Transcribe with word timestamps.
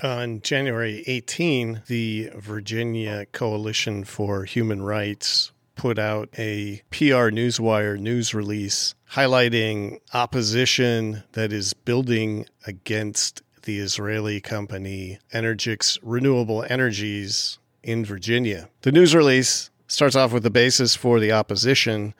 On 0.00 0.40
January 0.42 1.02
18, 1.08 1.82
the 1.88 2.30
Virginia 2.36 3.26
Coalition 3.32 4.04
for 4.04 4.44
Human 4.44 4.80
Rights 4.80 5.50
put 5.74 5.98
out 5.98 6.28
a 6.38 6.82
PR 6.90 7.30
Newswire 7.34 7.98
news 7.98 8.32
release 8.32 8.94
highlighting 9.14 9.98
opposition 10.14 11.24
that 11.32 11.52
is 11.52 11.74
building 11.74 12.46
against 12.64 13.42
the 13.62 13.80
Israeli 13.80 14.40
company 14.40 15.18
Energix 15.34 15.98
Renewable 16.00 16.64
Energies 16.70 17.58
in 17.82 18.04
Virginia. 18.04 18.68
The 18.82 18.92
news 18.92 19.16
release 19.16 19.68
starts 19.88 20.14
off 20.14 20.32
with 20.32 20.44
the 20.44 20.50
basis 20.50 20.94
for 20.94 21.18
the 21.18 21.32
opposition 21.32 22.14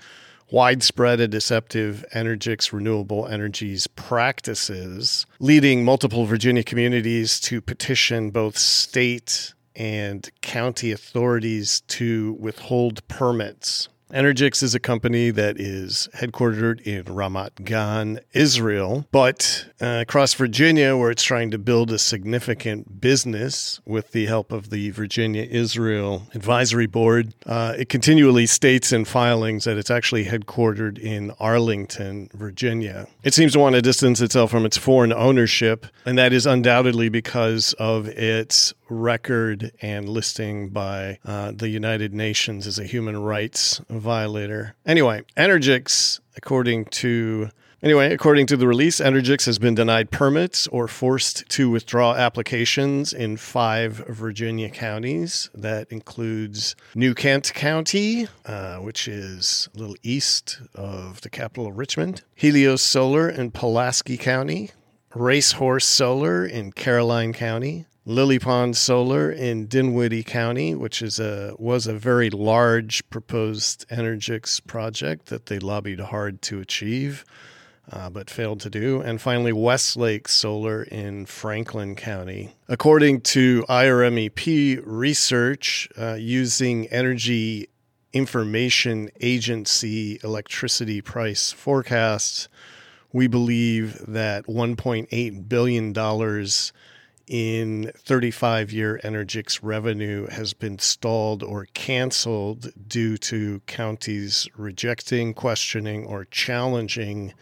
widespread 0.51 1.21
and 1.21 1.31
deceptive 1.31 2.05
Energix 2.15 2.73
renewable 2.73 3.27
energies 3.27 3.87
practices, 3.87 5.27
leading 5.41 5.85
multiple 5.85 6.25
Virginia 6.25 6.63
communities 6.63 7.41
to 7.41 7.61
petition 7.61 8.31
both 8.31 8.57
state 8.57 9.55
and 9.77 10.29
county 10.41 10.91
authorities 10.93 11.83
to 11.83 12.37
withhold 12.41 13.07
permits 13.09 13.89
Energix 14.13 14.63
is 14.63 14.75
a 14.75 14.81
company 14.81 15.31
that 15.31 15.61
is 15.61 16.09
headquartered 16.15 16.81
in 16.81 17.05
Ramat 17.05 17.63
Gan, 17.65 18.21
Israel, 18.33 19.07
but 19.13 19.67
uh, 19.83 19.99
across 20.01 20.33
Virginia, 20.33 20.97
where 20.97 21.11
it's 21.11 21.23
trying 21.23 21.51
to 21.51 21.59
build 21.59 21.93
a 21.93 21.99
significant 21.99 23.03
business 23.03 23.81
with 23.85 24.13
the 24.13 24.25
help 24.25 24.51
of 24.51 24.71
the 24.71 24.91
Virginia 24.91 25.43
Israel 25.43 26.23
Advisory 26.35 26.87
Board, 26.87 27.35
uh, 27.45 27.75
it 27.77 27.91
continually 27.91 28.47
states 28.47 28.93
in 28.93 29.05
filings 29.05 29.65
that 29.65 29.77
it's 29.77 29.91
actually 29.91 30.25
headquartered 30.25 30.99
in 30.99 31.31
Arlington, 31.39 32.31
Virginia. 32.33 33.07
It 33.25 33.35
seems 33.35 33.53
to 33.53 33.59
want 33.59 33.75
to 33.75 33.83
distance 33.83 34.23
itself 34.23 34.51
from 34.51 34.65
its 34.65 34.79
foreign 34.79 35.13
ownership, 35.13 35.87
and 36.07 36.17
that 36.17 36.33
is 36.33 36.47
undoubtedly 36.47 37.11
because 37.11 37.75
of 37.75 38.09
its 38.09 38.73
record 38.89 39.71
and 39.83 40.09
listing 40.09 40.71
by 40.71 41.19
uh, 41.27 41.53
the 41.55 41.69
United 41.69 42.15
Nations 42.15 42.67
as 42.67 42.79
a 42.79 42.85
human 42.85 43.19
rights 43.19 43.81
violator. 43.99 44.75
Anyway, 44.87 45.23
Energix, 45.37 46.21
according 46.37 46.87
to 46.87 47.51
Anyway, 47.81 48.13
according 48.13 48.45
to 48.45 48.57
the 48.57 48.67
release, 48.67 48.99
Energix 48.99 49.47
has 49.47 49.61
been 49.61 49.77
denied 49.77 50.11
permits 50.11 50.67
or 50.67 50.89
forced 50.89 51.49
to 51.51 51.71
withdraw 51.71 52.13
applications 52.13 53.13
in 53.13 53.37
five 53.37 54.05
Virginia 54.09 54.69
counties. 54.69 55.49
That 55.55 55.87
includes 55.93 56.75
New 56.97 57.15
Kent 57.15 57.53
County, 57.55 58.27
uh, 58.45 58.79
which 58.79 59.07
is 59.07 59.69
a 59.77 59.79
little 59.79 59.95
east 60.03 60.61
of 60.75 61.21
the 61.21 61.31
capital 61.31 61.71
Richmond, 61.71 62.25
Helios 62.35 62.83
Solar 62.83 63.29
in 63.29 63.53
Pulaski 63.53 64.17
County, 64.17 64.73
Racehorse 65.15 65.87
Solar 65.87 66.45
in 66.45 66.73
Caroline 66.73 67.33
County, 67.33 67.87
Lily 68.09 68.39
Pond 68.39 68.75
Solar 68.75 69.31
in 69.31 69.67
Dinwiddie 69.67 70.23
County, 70.23 70.75
which 70.75 71.03
is 71.03 71.21
a 71.21 71.55
was 71.59 71.87
a 71.87 71.93
very 71.93 72.31
large 72.31 73.07
proposed 73.11 73.87
Energix 73.91 74.67
project 74.67 75.27
that 75.27 75.45
they 75.45 75.59
lobbied 75.59 76.01
hard 76.01 76.41
to 76.41 76.59
achieve, 76.59 77.27
uh, 77.93 78.09
but 78.09 78.31
failed 78.31 78.61
to 78.61 78.71
do. 78.71 79.03
And 79.03 79.21
finally, 79.21 79.53
Westlake 79.53 80.27
Solar 80.27 80.85
in 80.85 81.27
Franklin 81.27 81.97
County. 81.97 82.57
According 82.67 83.21
to 83.21 83.67
IRMEP 83.69 84.81
research, 84.87 85.87
uh, 85.99 86.15
using 86.15 86.87
Energy 86.87 87.69
Information 88.15 89.11
Agency 89.21 90.19
electricity 90.25 91.03
price 91.03 91.53
forecasts, 91.53 92.49
we 93.13 93.27
believe 93.27 94.03
that 94.09 94.47
$1.8 94.47 95.49
billion 95.51 95.93
in 97.29 97.93
35 97.97 98.73
year 98.73 99.01
Energix 99.05 99.61
revenue 99.63 100.27
has 100.29 100.55
been 100.55 100.79
stalled 100.79 101.43
or 101.43 101.67
canceled 101.75 102.73
due 102.89 103.17
to 103.19 103.61
counties 103.67 104.49
rejecting, 104.57 105.35
questioning, 105.35 106.05
or 106.05 106.25
challenging 106.25 107.35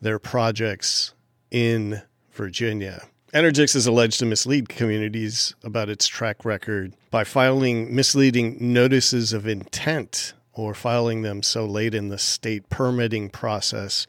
their 0.00 0.18
projects 0.18 1.14
in 1.50 2.02
Virginia. 2.32 3.02
Energix 3.34 3.76
is 3.76 3.86
alleged 3.86 4.18
to 4.20 4.26
mislead 4.26 4.68
communities 4.68 5.54
about 5.62 5.88
its 5.88 6.06
track 6.06 6.44
record 6.44 6.94
by 7.10 7.24
filing 7.24 7.94
misleading 7.94 8.56
notices 8.60 9.32
of 9.32 9.46
intent 9.46 10.32
or 10.52 10.72
filing 10.72 11.22
them 11.22 11.42
so 11.42 11.66
late 11.66 11.94
in 11.94 12.08
the 12.08 12.18
state 12.18 12.68
permitting 12.70 13.28
process 13.28 14.06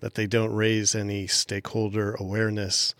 that 0.00 0.14
they 0.14 0.26
don't 0.26 0.54
raise 0.54 0.94
any 0.94 1.26
stakeholder 1.26 2.14
awareness 2.14 2.94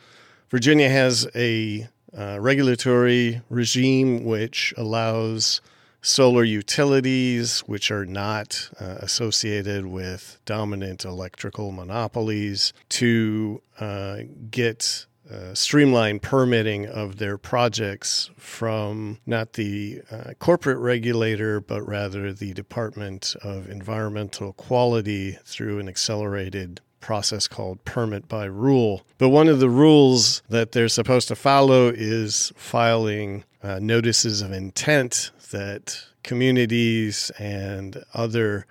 Virginia 0.52 0.90
has 0.90 1.26
a 1.34 1.88
uh, 2.14 2.36
regulatory 2.38 3.40
regime 3.48 4.22
which 4.22 4.74
allows 4.76 5.62
solar 6.02 6.44
utilities, 6.44 7.60
which 7.60 7.90
are 7.90 8.04
not 8.04 8.68
uh, 8.78 8.96
associated 9.00 9.86
with 9.86 10.38
dominant 10.44 11.06
electrical 11.06 11.72
monopolies, 11.72 12.74
to 12.90 13.62
uh, 13.80 14.18
get 14.50 15.06
uh, 15.32 15.54
streamlined 15.54 16.20
permitting 16.20 16.86
of 16.86 17.16
their 17.16 17.38
projects 17.38 18.28
from 18.36 19.16
not 19.24 19.54
the 19.54 20.02
uh, 20.10 20.34
corporate 20.38 20.76
regulator, 20.76 21.62
but 21.62 21.80
rather 21.88 22.30
the 22.30 22.52
Department 22.52 23.34
of 23.42 23.70
Environmental 23.70 24.52
Quality 24.52 25.38
through 25.46 25.78
an 25.78 25.88
accelerated 25.88 26.82
process 27.02 27.46
called 27.46 27.84
permit 27.84 28.28
by 28.28 28.46
rule. 28.46 29.02
But 29.18 29.28
one 29.28 29.48
of 29.48 29.60
the 29.60 29.68
rules 29.68 30.42
that 30.48 30.72
they're 30.72 30.88
supposed 30.88 31.28
to 31.28 31.34
follow 31.34 31.92
is 31.94 32.52
filing 32.56 33.44
uh, 33.62 33.78
notices 33.80 34.40
of 34.40 34.52
intent 34.52 35.30
that 35.50 36.04
communities 36.22 37.30
and 37.38 38.02
other 38.14 38.66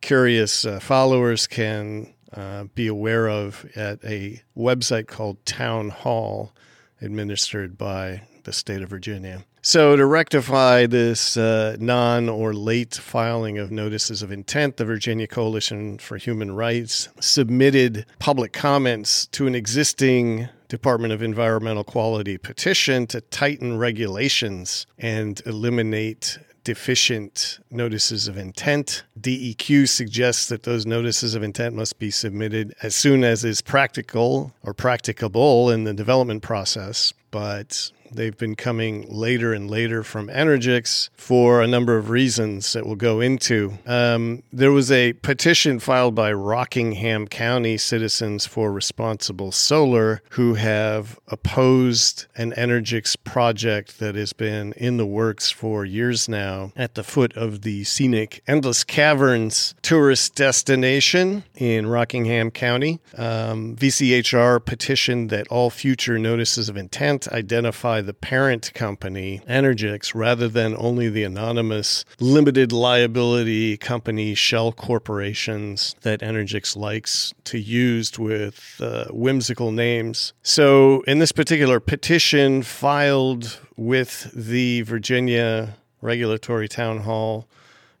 curious 0.00 0.64
uh, 0.64 0.80
followers 0.80 1.46
can 1.46 2.12
uh, 2.32 2.64
be 2.74 2.86
aware 2.86 3.28
of 3.28 3.64
at 3.76 4.04
a 4.04 4.42
website 4.56 5.06
called 5.06 5.44
Town 5.46 5.90
Hall, 5.90 6.52
administered 7.00 7.78
by 7.78 8.22
the 8.44 8.52
state 8.52 8.82
of 8.82 8.90
Virginia. 8.90 9.44
So, 9.60 9.96
to 9.96 10.06
rectify 10.06 10.86
this 10.86 11.36
uh, 11.36 11.76
non 11.80 12.28
or 12.28 12.54
late 12.54 12.94
filing 12.94 13.58
of 13.58 13.72
notices 13.72 14.22
of 14.22 14.30
intent, 14.30 14.76
the 14.76 14.84
Virginia 14.84 15.26
Coalition 15.26 15.98
for 15.98 16.16
Human 16.16 16.52
Rights 16.52 17.08
submitted 17.20 18.06
public 18.20 18.52
comments 18.52 19.26
to 19.26 19.48
an 19.48 19.56
existing 19.56 20.48
Department 20.68 21.12
of 21.12 21.22
Environmental 21.22 21.82
Quality 21.82 22.38
petition 22.38 23.06
to 23.08 23.20
tighten 23.20 23.78
regulations 23.78 24.86
and 24.98 25.42
eliminate 25.44 26.38
deficient 26.62 27.58
notices 27.70 28.28
of 28.28 28.36
intent. 28.36 29.02
DEQ 29.18 29.88
suggests 29.88 30.48
that 30.50 30.64
those 30.64 30.84
notices 30.84 31.34
of 31.34 31.42
intent 31.42 31.74
must 31.74 31.98
be 31.98 32.10
submitted 32.10 32.74
as 32.82 32.94
soon 32.94 33.24
as 33.24 33.42
is 33.44 33.62
practical 33.62 34.52
or 34.62 34.74
practicable 34.74 35.70
in 35.70 35.84
the 35.84 35.94
development 35.94 36.42
process. 36.42 37.14
But 37.30 37.90
They've 38.10 38.36
been 38.36 38.56
coming 38.56 39.06
later 39.08 39.52
and 39.52 39.70
later 39.70 40.02
from 40.02 40.28
Energix 40.28 41.10
for 41.14 41.62
a 41.62 41.66
number 41.66 41.96
of 41.96 42.10
reasons 42.10 42.72
that 42.72 42.86
we'll 42.86 42.96
go 42.96 43.20
into. 43.20 43.78
Um, 43.86 44.42
there 44.52 44.72
was 44.72 44.90
a 44.90 45.12
petition 45.14 45.78
filed 45.78 46.14
by 46.14 46.32
Rockingham 46.32 47.28
County 47.28 47.76
citizens 47.76 48.46
for 48.46 48.72
responsible 48.72 49.52
solar 49.52 50.22
who 50.30 50.54
have 50.54 51.18
opposed 51.28 52.26
an 52.36 52.52
Energix 52.52 53.16
project 53.22 53.98
that 53.98 54.14
has 54.14 54.32
been 54.32 54.72
in 54.74 54.96
the 54.96 55.06
works 55.06 55.50
for 55.50 55.84
years 55.84 56.28
now 56.28 56.72
at 56.76 56.94
the 56.94 57.04
foot 57.04 57.36
of 57.36 57.62
the 57.62 57.84
scenic 57.84 58.42
Endless 58.46 58.84
Caverns 58.84 59.74
tourist 59.82 60.34
destination 60.34 61.44
in 61.54 61.86
Rockingham 61.86 62.50
County. 62.50 63.00
Um, 63.16 63.76
VCHR 63.76 64.64
petitioned 64.64 65.30
that 65.30 65.48
all 65.48 65.70
future 65.70 66.18
notices 66.18 66.68
of 66.68 66.76
intent 66.76 67.28
identify 67.28 67.97
by 67.98 68.02
the 68.02 68.14
parent 68.14 68.72
company, 68.74 69.40
Energix, 69.48 70.14
rather 70.14 70.46
than 70.46 70.76
only 70.78 71.08
the 71.08 71.24
anonymous 71.24 72.04
limited 72.20 72.70
liability 72.70 73.76
company 73.76 74.36
shell 74.36 74.70
corporations 74.70 75.96
that 76.02 76.20
Energix 76.20 76.76
likes 76.76 77.34
to 77.42 77.58
use 77.58 78.16
with 78.16 78.80
uh, 78.80 79.06
whimsical 79.06 79.72
names. 79.72 80.32
So, 80.44 81.02
in 81.08 81.18
this 81.18 81.32
particular 81.32 81.80
petition 81.80 82.62
filed 82.62 83.58
with 83.76 84.30
the 84.32 84.82
Virginia 84.82 85.74
Regulatory 86.00 86.68
Town 86.68 86.98
Hall, 86.98 87.48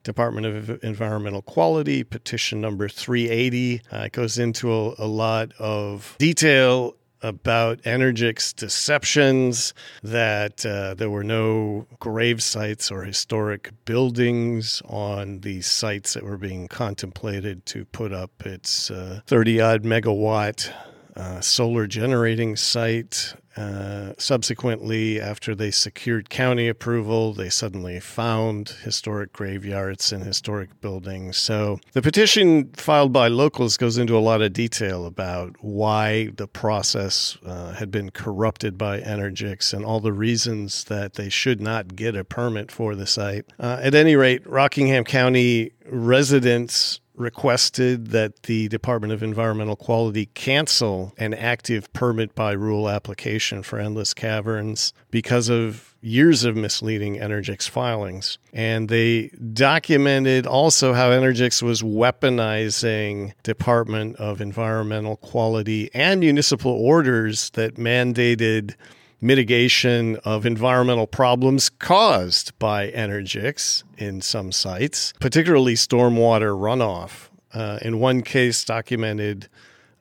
Department 0.04 0.46
of 0.46 0.82
Environmental 0.84 1.42
Quality, 1.42 2.04
petition 2.04 2.60
number 2.60 2.88
380. 2.88 3.82
Uh, 3.92 3.96
it 3.98 4.12
goes 4.12 4.38
into 4.38 4.72
a, 4.72 4.94
a, 4.98 5.06
lot 5.06 5.52
of 5.58 6.14
detail 6.18 6.94
about 7.22 7.82
Energix 7.82 8.54
deceptions, 8.54 9.74
that 10.02 10.64
uh, 10.64 10.94
there 10.94 11.10
were 11.10 11.24
no 11.24 11.86
grave 11.98 12.42
sites 12.42 12.90
or 12.90 13.02
historic 13.02 13.72
buildings 13.84 14.82
on 14.86 15.40
the 15.40 15.60
sites 15.60 16.14
that 16.14 16.22
were 16.22 16.38
being 16.38 16.68
contemplated 16.68 17.64
to 17.66 17.84
put 17.86 18.12
up 18.12 18.46
its 18.46 18.90
30 19.26 19.60
uh, 19.60 19.68
odd 19.74 19.82
megawatt 19.82 20.72
uh, 21.18 21.40
solar 21.40 21.86
generating 21.86 22.56
site. 22.56 23.34
Uh, 23.56 24.12
subsequently, 24.18 25.20
after 25.20 25.52
they 25.52 25.72
secured 25.72 26.30
county 26.30 26.68
approval, 26.68 27.32
they 27.32 27.48
suddenly 27.48 27.98
found 27.98 28.68
historic 28.84 29.32
graveyards 29.32 30.12
and 30.12 30.22
historic 30.22 30.80
buildings. 30.80 31.36
So 31.36 31.80
the 31.92 32.00
petition 32.00 32.70
filed 32.74 33.12
by 33.12 33.26
locals 33.26 33.76
goes 33.76 33.98
into 33.98 34.16
a 34.16 34.20
lot 34.20 34.42
of 34.42 34.52
detail 34.52 35.06
about 35.06 35.56
why 35.60 36.28
the 36.36 36.46
process 36.46 37.36
uh, 37.44 37.72
had 37.72 37.90
been 37.90 38.10
corrupted 38.10 38.78
by 38.78 39.00
Energix 39.00 39.74
and 39.74 39.84
all 39.84 39.98
the 39.98 40.12
reasons 40.12 40.84
that 40.84 41.14
they 41.14 41.28
should 41.28 41.60
not 41.60 41.96
get 41.96 42.14
a 42.14 42.22
permit 42.22 42.70
for 42.70 42.94
the 42.94 43.08
site. 43.08 43.44
Uh, 43.58 43.80
at 43.82 43.92
any 43.92 44.14
rate, 44.14 44.46
Rockingham 44.46 45.02
County 45.02 45.72
residents 45.90 47.00
requested 47.18 48.08
that 48.08 48.44
the 48.44 48.68
Department 48.68 49.12
of 49.12 49.22
Environmental 49.22 49.76
Quality 49.76 50.26
cancel 50.26 51.12
an 51.18 51.34
active 51.34 51.92
permit 51.92 52.34
by 52.34 52.52
rule 52.52 52.88
application 52.88 53.62
for 53.62 53.78
Endless 53.78 54.14
Caverns 54.14 54.92
because 55.10 55.48
of 55.48 55.94
years 56.00 56.44
of 56.44 56.56
misleading 56.56 57.16
Energix 57.16 57.68
filings. 57.68 58.38
And 58.52 58.88
they 58.88 59.28
documented 59.52 60.46
also 60.46 60.92
how 60.92 61.10
Energix 61.10 61.62
was 61.62 61.82
weaponizing 61.82 63.32
Department 63.42 64.16
of 64.16 64.40
Environmental 64.40 65.16
Quality 65.16 65.90
and 65.92 66.20
municipal 66.20 66.72
orders 66.72 67.50
that 67.50 67.74
mandated 67.74 68.74
mitigation 69.20 70.16
of 70.24 70.46
environmental 70.46 71.06
problems 71.06 71.68
caused 71.68 72.56
by 72.58 72.90
Energix 72.90 73.82
in 73.96 74.20
some 74.20 74.52
sites, 74.52 75.12
particularly 75.20 75.74
stormwater 75.74 76.56
runoff. 76.56 77.28
Uh, 77.52 77.78
in 77.82 77.98
one 77.98 78.22
case, 78.22 78.64
documented 78.64 79.48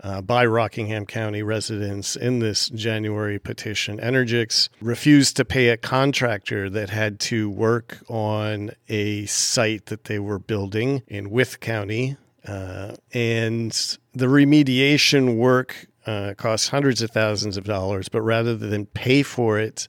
uh, 0.01 0.21
by 0.21 0.45
Rockingham 0.45 1.05
County 1.05 1.41
residents 1.41 2.15
in 2.15 2.39
this 2.39 2.69
January 2.69 3.39
petition, 3.39 3.99
Energix 3.99 4.69
refused 4.81 5.35
to 5.37 5.45
pay 5.45 5.69
a 5.69 5.77
contractor 5.77 6.69
that 6.69 6.89
had 6.89 7.19
to 7.21 7.49
work 7.49 7.99
on 8.07 8.71
a 8.89 9.25
site 9.25 9.87
that 9.87 10.03
they 10.03 10.19
were 10.19 10.39
building 10.39 11.01
in 11.07 11.29
Wythe 11.29 11.59
County. 11.59 12.17
Uh, 12.45 12.95
and 13.13 13.97
the 14.13 14.27
remediation 14.27 15.35
work 15.35 15.87
uh, 16.07 16.33
costs 16.35 16.69
hundreds 16.69 17.01
of 17.01 17.11
thousands 17.11 17.57
of 17.57 17.65
dollars, 17.65 18.09
but 18.09 18.21
rather 18.21 18.55
than 18.55 18.85
pay 18.87 19.21
for 19.21 19.59
it, 19.59 19.87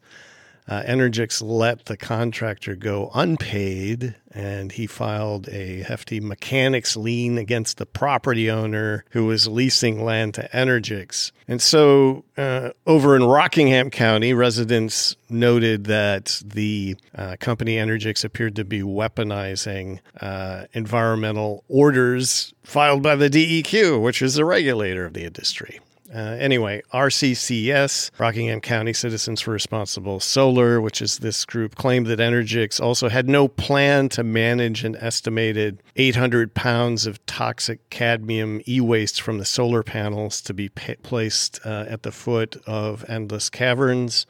uh, 0.69 0.83
Energix 0.83 1.41
let 1.43 1.87
the 1.87 1.97
contractor 1.97 2.75
go 2.75 3.11
unpaid, 3.15 4.15
and 4.33 4.71
he 4.73 4.87
filed 4.87 5.49
a 5.49 5.83
hefty 5.83 6.21
mechanics 6.21 6.95
lien 6.95 7.39
against 7.39 7.79
the 7.79 7.87
property 7.87 8.51
owner 8.51 9.05
who 9.11 9.25
was 9.25 9.49
leasing 9.49 10.05
land 10.05 10.35
to 10.35 10.47
Energix. 10.53 11.33
And 11.49 11.63
so, 11.63 12.25
uh, 12.37 12.71
over 12.87 13.17
in 13.17 13.25
Rockingham 13.25 13.89
County, 13.89 14.35
residents 14.35 15.17
noted 15.31 15.85
that 15.85 16.43
the 16.45 16.97
uh, 17.15 17.37
company 17.41 17.77
Energix 17.77 18.23
appeared 18.23 18.57
to 18.57 18.65
be 18.65 18.83
weaponizing 18.83 20.01
uh, 20.21 20.65
environmental 20.75 21.65
orders 21.69 22.53
filed 22.63 23.03
by 23.03 23.17
the 23.17 23.31
DEQ, 23.31 24.03
which 24.03 24.21
is 24.21 24.35
the 24.35 24.45
regulator 24.45 25.07
of 25.07 25.15
the 25.15 25.25
industry. 25.25 25.81
Uh, 26.15 26.37
anyway, 26.39 26.81
RCCS, 26.93 28.11
Rockingham 28.19 28.61
County 28.61 28.95
Citizens 28.95 29.43
for 29.43 29.51
Responsible 29.51 30.21
Solar, 30.21 30.81
which 30.81 31.03
is 31.03 31.19
this 31.19 31.45
group, 31.45 31.75
claimed 31.75 32.07
that 32.07 32.19
Energix 32.19 32.81
also 32.81 33.11
had 33.11 33.29
no 33.29 33.47
plan 33.47 34.09
to 34.11 34.25
manage 34.25 34.85
an 34.85 34.97
estimated 34.97 35.83
800 35.97 36.55
pounds 36.55 37.07
of 37.07 37.25
toxic 37.27 37.91
cadmium 37.91 38.63
e 38.67 38.81
waste 38.81 39.21
from 39.21 39.39
the 39.39 39.45
solar 39.45 39.83
panels 39.83 40.41
to 40.43 40.55
be 40.55 40.71
placed 40.71 41.61
uh, 41.67 41.85
at 41.89 42.05
the 42.05 42.13
foot 42.13 42.57
of 42.67 43.05
Endless 43.09 43.51
Caverns. 43.51 44.27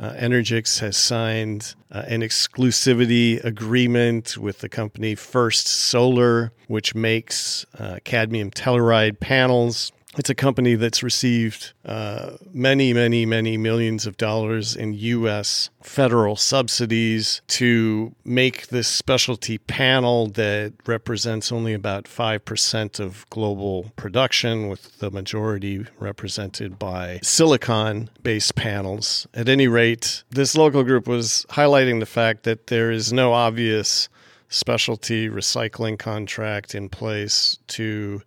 Uh, 0.00 0.12
Energix 0.14 0.80
has 0.80 0.96
signed 0.96 1.76
uh, 1.92 2.02
an 2.08 2.20
exclusivity 2.22 3.42
agreement 3.44 4.36
with 4.36 4.58
the 4.58 4.68
company 4.68 5.14
First 5.14 5.68
Solar, 5.68 6.50
which 6.66 6.96
makes 6.96 7.64
uh, 7.78 8.00
cadmium 8.02 8.50
telluride 8.50 9.20
panels 9.20 9.92
it's 10.16 10.30
a 10.30 10.34
company 10.34 10.74
that's 10.74 11.02
received 11.02 11.72
uh, 11.84 12.32
many, 12.52 12.92
many, 12.92 13.26
many 13.26 13.56
millions 13.56 14.06
of 14.06 14.16
dollars 14.16 14.76
in 14.76 14.94
U.S. 14.94 15.70
federal 15.82 16.36
subsidies 16.36 17.42
to 17.48 18.14
make 18.24 18.68
this 18.68 18.88
specialty 18.88 19.58
panel 19.58 20.28
that 20.28 20.72
represents 20.86 21.50
only 21.50 21.74
about 21.74 22.04
5% 22.04 23.00
of 23.00 23.28
global 23.30 23.92
production, 23.96 24.68
with 24.68 24.98
the 24.98 25.10
majority 25.10 25.86
represented 25.98 26.78
by 26.78 27.18
silicon 27.22 28.10
based 28.22 28.54
panels. 28.54 29.26
At 29.34 29.48
any 29.48 29.68
rate, 29.68 30.24
this 30.30 30.56
local 30.56 30.84
group 30.84 31.08
was 31.08 31.46
highlighting 31.50 32.00
the 32.00 32.06
fact 32.06 32.44
that 32.44 32.68
there 32.68 32.90
is 32.90 33.12
no 33.12 33.32
obvious 33.32 34.08
specialty 34.48 35.28
recycling 35.28 35.98
contract 35.98 36.74
in 36.74 36.88
place 36.88 37.58
to 37.66 38.22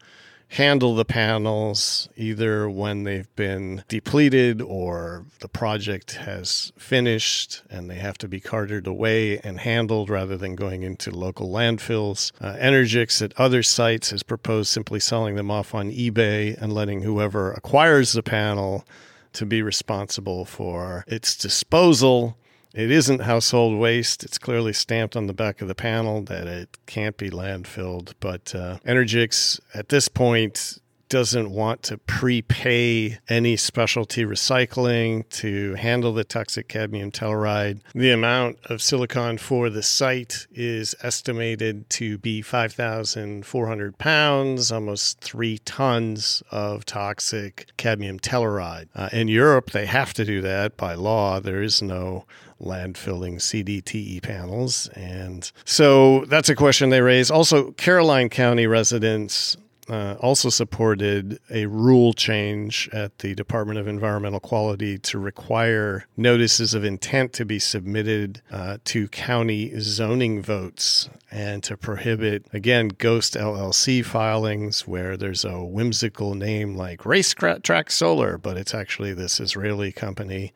handle 0.49 0.95
the 0.95 1.05
panels 1.05 2.07
either 2.15 2.69
when 2.69 3.03
they've 3.03 3.33
been 3.35 3.83
depleted 3.87 4.61
or 4.61 5.25
the 5.39 5.47
project 5.47 6.13
has 6.13 6.71
finished 6.77 7.61
and 7.69 7.89
they 7.89 7.95
have 7.95 8.17
to 8.17 8.27
be 8.27 8.39
carted 8.39 8.87
away 8.87 9.39
and 9.39 9.59
handled 9.59 10.09
rather 10.09 10.37
than 10.37 10.55
going 10.55 10.83
into 10.83 11.11
local 11.11 11.49
landfills. 11.49 12.31
Uh, 12.39 12.53
Energix 12.53 13.21
at 13.21 13.33
other 13.37 13.61
sites 13.61 14.11
has 14.11 14.23
proposed 14.23 14.69
simply 14.69 14.99
selling 14.99 15.35
them 15.35 15.51
off 15.51 15.75
on 15.75 15.91
eBay 15.91 16.59
and 16.61 16.73
letting 16.73 17.01
whoever 17.01 17.51
acquires 17.51 18.13
the 18.13 18.23
panel 18.23 18.85
to 19.33 19.45
be 19.45 19.61
responsible 19.61 20.45
for 20.45 21.03
its 21.07 21.35
disposal 21.35 22.37
it 22.77 22.91
isn't 22.91 23.21
household 23.21 23.79
waste. 23.79 24.23
It's 24.23 24.37
clearly 24.37 24.71
stamped 24.71 25.15
on 25.15 25.25
the 25.25 25.33
back 25.33 25.63
of 25.63 25.67
the 25.67 25.73
panel 25.73 26.21
that 26.23 26.45
it 26.45 26.77
can't 26.85 27.17
be 27.17 27.31
landfilled. 27.31 28.13
But 28.19 28.53
uh, 28.53 28.77
Energix 28.85 29.59
at 29.73 29.89
this 29.89 30.07
point 30.07 30.77
doesn't 31.09 31.49
want 31.49 31.83
to 31.83 31.97
prepay 31.97 33.17
any 33.29 33.55
specialty 33.55 34.25
recycling 34.25 35.27
to 35.29 35.73
handle 35.75 36.13
the 36.13 36.23
toxic 36.23 36.67
cadmium 36.67 37.11
telluride. 37.11 37.79
The 37.95 38.11
amount 38.11 38.59
of 38.65 38.81
silicon 38.81 39.37
for 39.37 39.69
the 39.69 39.83
site 39.83 40.47
is 40.51 40.95
estimated 41.01 41.89
to 41.91 42.17
be 42.17 42.41
5,400 42.41 43.97
pounds, 43.97 44.71
almost 44.71 45.21
three 45.21 45.57
tons 45.59 46.43
of 46.51 46.85
toxic 46.85 47.71
cadmium 47.77 48.19
telluride. 48.19 48.89
Uh, 48.93 49.09
in 49.11 49.27
Europe, 49.27 49.71
they 49.71 49.85
have 49.85 50.13
to 50.15 50.25
do 50.25 50.41
that 50.41 50.77
by 50.77 50.93
law. 50.93 51.39
There 51.39 51.63
is 51.63 51.81
no 51.81 52.25
landfilling 52.61 53.35
CDTE 53.35 54.21
panels. 54.21 54.87
And 54.89 55.51
so 55.65 56.25
that's 56.25 56.49
a 56.49 56.55
question 56.55 56.89
they 56.89 57.01
raise. 57.01 57.29
Also, 57.29 57.71
Caroline 57.71 58.29
County 58.29 58.67
residents 58.67 59.57
uh, 59.89 60.15
also 60.19 60.49
supported 60.49 61.39
a 61.49 61.65
rule 61.65 62.13
change 62.13 62.89
at 62.91 63.19
the 63.19 63.33
Department 63.33 63.79
of 63.79 63.87
Environmental 63.87 64.39
Quality 64.39 64.97
to 64.99 65.17
require 65.17 66.05
notices 66.17 66.73
of 66.73 66.83
intent 66.83 67.33
to 67.33 67.45
be 67.45 67.59
submitted 67.59 68.41
uh, 68.51 68.77
to 68.85 69.07
county 69.07 69.79
zoning 69.79 70.41
votes 70.41 71.09
and 71.31 71.63
to 71.63 71.77
prohibit, 71.77 72.45
again, 72.53 72.89
ghost 72.89 73.35
LLC 73.35 74.03
filings 74.03 74.87
where 74.87 75.15
there's 75.15 75.45
a 75.45 75.63
whimsical 75.63 76.35
name 76.35 76.75
like 76.75 77.05
Racetrack 77.05 77.91
Solar, 77.91 78.37
but 78.37 78.57
it's 78.57 78.73
actually 78.73 79.13
this 79.13 79.39
Israeli 79.39 79.91
company 79.91 80.53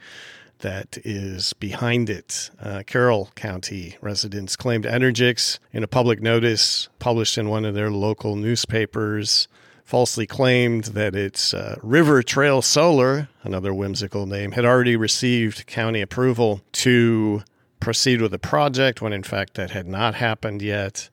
that 0.61 0.97
is 1.03 1.53
behind 1.53 2.09
it. 2.09 2.49
Uh, 2.59 2.83
Carroll 2.85 3.29
County 3.35 3.97
residents 4.01 4.55
claimed 4.55 4.85
Energix 4.85 5.59
in 5.71 5.83
a 5.83 5.87
public 5.87 6.21
notice 6.21 6.89
published 6.99 7.37
in 7.37 7.49
one 7.49 7.65
of 7.65 7.75
their 7.75 7.91
local 7.91 8.35
newspapers 8.35 9.47
falsely 9.91 10.25
claimed 10.25 10.85
that 10.85 11.13
its 11.13 11.53
uh, 11.53 11.77
River 11.83 12.23
Trail 12.23 12.61
Solar, 12.61 13.27
another 13.43 13.73
whimsical 13.73 14.25
name, 14.25 14.53
had 14.53 14.63
already 14.63 14.95
received 14.95 15.67
county 15.67 15.99
approval 15.99 16.61
to 16.71 17.43
proceed 17.81 18.21
with 18.21 18.31
the 18.31 18.39
project 18.39 19.01
when 19.01 19.11
in 19.11 19.23
fact 19.23 19.55
that 19.55 19.71
had 19.71 19.87
not 19.87 20.15
happened 20.15 20.61
yet. 20.61 21.09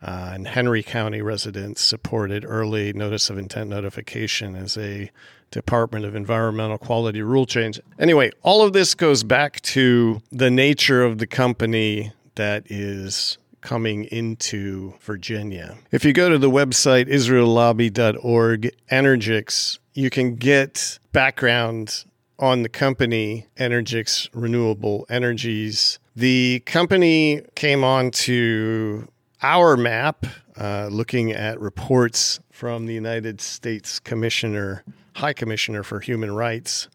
Uh, 0.00 0.32
and 0.34 0.48
Henry 0.48 0.82
County 0.82 1.20
residents 1.20 1.82
supported 1.82 2.44
early 2.46 2.94
notice 2.94 3.28
of 3.28 3.36
intent 3.36 3.68
notification 3.68 4.56
as 4.56 4.78
a 4.78 5.10
Department 5.54 6.04
of 6.04 6.16
Environmental 6.16 6.78
Quality 6.78 7.22
rule 7.22 7.46
change. 7.46 7.80
Anyway, 7.96 8.32
all 8.42 8.62
of 8.62 8.72
this 8.72 8.92
goes 8.94 9.22
back 9.22 9.60
to 9.60 10.20
the 10.32 10.50
nature 10.50 11.04
of 11.04 11.18
the 11.18 11.28
company 11.28 12.12
that 12.34 12.64
is 12.68 13.38
coming 13.60 14.04
into 14.06 14.94
Virginia. 15.00 15.76
If 15.92 16.04
you 16.04 16.12
go 16.12 16.28
to 16.28 16.38
the 16.38 16.50
website 16.50 17.08
israellobby.org, 17.08 18.70
Energix, 18.90 19.78
you 19.94 20.10
can 20.10 20.34
get 20.34 20.98
background 21.12 22.04
on 22.40 22.62
the 22.64 22.68
company, 22.68 23.46
Energix 23.56 24.28
Renewable 24.32 25.06
Energies. 25.08 26.00
The 26.16 26.64
company 26.66 27.42
came 27.54 27.84
on 27.84 28.10
to 28.10 29.06
our 29.40 29.76
map, 29.76 30.26
uh, 30.56 30.88
looking 30.90 31.30
at 31.30 31.60
reports 31.60 32.40
from 32.50 32.86
the 32.86 32.94
United 32.94 33.40
States 33.40 34.00
Commissioner 34.00 34.82
High 35.14 35.32
Commissioner 35.32 35.82
for 35.82 36.00
Human 36.00 36.34
Rights, 36.34 36.88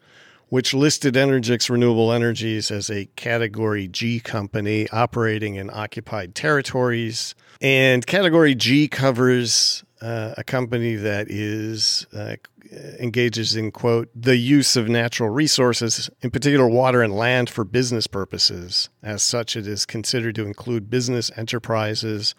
which 0.49 0.73
listed 0.73 1.15
Energix 1.15 1.69
Renewable 1.69 2.11
Energies 2.11 2.71
as 2.71 2.89
a 2.89 3.05
Category 3.15 3.87
G 3.87 4.19
company 4.19 4.89
operating 4.89 5.55
in 5.55 5.69
occupied 5.71 6.35
territories. 6.35 7.35
And 7.61 8.05
Category 8.05 8.55
G 8.55 8.87
covers 8.87 9.83
uh, 10.01 10.33
a 10.37 10.43
company 10.43 10.95
that 10.95 11.29
is 11.29 12.07
uh, 12.13 12.35
engages 12.99 13.55
in 13.55 13.71
quote 13.71 14.09
the 14.15 14.37
use 14.37 14.75
of 14.75 14.87
natural 14.87 15.29
resources 15.29 16.09
in 16.21 16.29
particular 16.29 16.67
water 16.67 17.01
and 17.01 17.13
land 17.13 17.49
for 17.49 17.63
business 17.63 18.05
purposes 18.05 18.89
as 19.01 19.23
such 19.23 19.55
it 19.55 19.65
is 19.65 19.85
considered 19.85 20.35
to 20.35 20.45
include 20.45 20.89
business 20.89 21.31
enterprises 21.35 22.35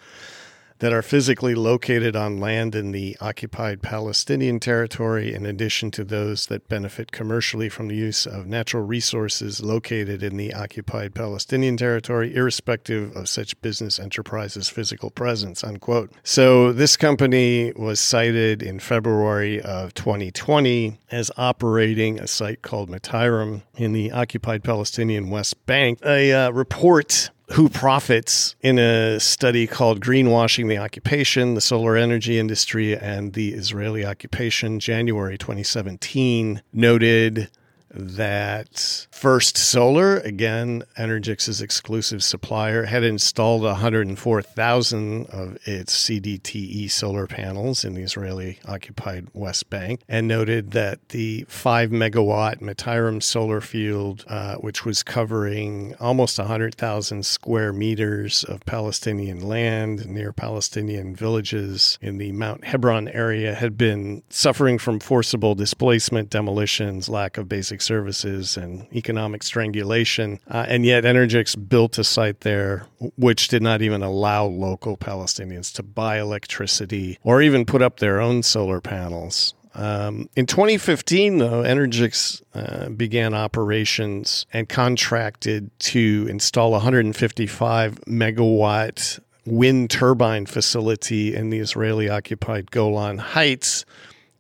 that 0.80 0.92
are 0.92 1.02
physically 1.02 1.54
located 1.54 2.16
on 2.16 2.40
land 2.40 2.74
in 2.74 2.90
the 2.90 3.16
occupied 3.20 3.82
Palestinian 3.82 4.58
territory, 4.58 5.32
in 5.32 5.46
addition 5.46 5.90
to 5.90 6.04
those 6.04 6.46
that 6.46 6.68
benefit 6.68 7.12
commercially 7.12 7.68
from 7.68 7.88
the 7.88 7.94
use 7.94 8.26
of 8.26 8.46
natural 8.46 8.82
resources 8.82 9.62
located 9.62 10.22
in 10.22 10.36
the 10.36 10.52
occupied 10.52 11.14
Palestinian 11.14 11.76
territory, 11.76 12.34
irrespective 12.34 13.14
of 13.14 13.28
such 13.28 13.60
business 13.60 13.98
enterprises' 13.98 14.68
physical 14.68 15.10
presence. 15.10 15.62
Unquote. 15.62 16.10
So 16.24 16.72
this 16.72 16.96
company 16.96 17.72
was 17.76 18.00
cited 18.00 18.62
in 18.62 18.80
February 18.80 19.60
of 19.60 19.94
2020 19.94 20.98
as 21.10 21.30
operating 21.36 22.18
a 22.18 22.26
site 22.26 22.62
called 22.62 22.90
Mataram 22.90 23.62
in 23.76 23.92
the 23.92 24.10
occupied 24.12 24.64
Palestinian 24.64 25.28
West 25.28 25.66
Bank. 25.66 25.98
A 26.04 26.32
uh, 26.32 26.50
report 26.50 27.30
who 27.52 27.68
profits 27.68 28.54
in 28.60 28.78
a 28.78 29.18
study 29.18 29.66
called 29.66 30.00
Greenwashing 30.00 30.68
the 30.68 30.78
Occupation, 30.78 31.54
the 31.54 31.60
Solar 31.60 31.96
Energy 31.96 32.38
Industry, 32.38 32.96
and 32.96 33.32
the 33.32 33.54
Israeli 33.54 34.04
Occupation, 34.04 34.78
January 34.78 35.36
2017, 35.36 36.62
noted 36.72 37.50
that 37.92 39.06
First 39.20 39.58
Solar, 39.58 40.16
again, 40.20 40.82
Energix's 40.96 41.60
exclusive 41.60 42.22
supplier, 42.22 42.84
had 42.84 43.04
installed 43.04 43.64
104,000 43.64 45.26
of 45.26 45.58
its 45.66 46.08
CDTE 46.08 46.90
solar 46.90 47.26
panels 47.26 47.84
in 47.84 47.92
the 47.92 48.00
Israeli 48.00 48.60
occupied 48.64 49.26
West 49.34 49.68
Bank 49.68 50.00
and 50.08 50.26
noted 50.26 50.70
that 50.70 51.10
the 51.10 51.44
5 51.48 51.90
megawatt 51.90 52.62
Mataram 52.62 53.22
solar 53.22 53.60
field, 53.60 54.24
uh, 54.26 54.54
which 54.54 54.86
was 54.86 55.02
covering 55.02 55.94
almost 56.00 56.38
100,000 56.38 57.26
square 57.26 57.74
meters 57.74 58.42
of 58.44 58.64
Palestinian 58.64 59.46
land 59.46 60.06
near 60.06 60.32
Palestinian 60.32 61.14
villages 61.14 61.98
in 62.00 62.16
the 62.16 62.32
Mount 62.32 62.64
Hebron 62.64 63.06
area, 63.08 63.54
had 63.54 63.76
been 63.76 64.22
suffering 64.30 64.78
from 64.78 64.98
forcible 64.98 65.54
displacement, 65.54 66.30
demolitions, 66.30 67.10
lack 67.10 67.36
of 67.36 67.50
basic 67.50 67.82
services 67.82 68.56
and 68.56 68.86
economic 68.94 69.09
strangulation. 69.42 70.40
Uh, 70.48 70.66
and 70.68 70.84
yet, 70.84 71.04
Energix 71.04 71.56
built 71.68 71.98
a 71.98 72.04
site 72.04 72.40
there 72.40 72.86
which 73.16 73.48
did 73.48 73.62
not 73.62 73.82
even 73.82 74.02
allow 74.02 74.44
local 74.44 74.96
Palestinians 74.96 75.72
to 75.74 75.82
buy 75.82 76.18
electricity 76.18 77.18
or 77.22 77.42
even 77.42 77.64
put 77.64 77.82
up 77.82 77.98
their 77.98 78.20
own 78.20 78.42
solar 78.42 78.80
panels. 78.80 79.54
Um, 79.74 80.28
in 80.34 80.46
2015, 80.46 81.38
though, 81.38 81.62
Energix 81.62 82.42
uh, 82.54 82.88
began 82.90 83.34
operations 83.34 84.46
and 84.52 84.68
contracted 84.68 85.70
to 85.80 86.26
install 86.28 86.72
155 86.72 88.00
megawatt 88.06 89.20
wind 89.46 89.90
turbine 89.90 90.46
facility 90.46 91.34
in 91.34 91.50
the 91.50 91.58
Israeli 91.58 92.08
occupied 92.08 92.70
Golan 92.70 93.18
Heights 93.18 93.84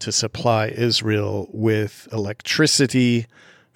to 0.00 0.12
supply 0.12 0.68
Israel 0.68 1.48
with 1.52 2.08
electricity 2.12 3.26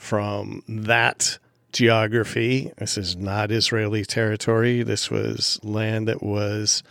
from 0.05 0.63
that 0.69 1.39
geography. 1.73 2.73
This 2.79 2.97
is 2.97 3.17
not 3.17 3.51
Israeli 3.51 4.05
territory. 4.05 4.83
This 4.83 5.11
was 5.11 5.59
land 5.63 6.09
that 6.09 6.23
was 6.23 6.83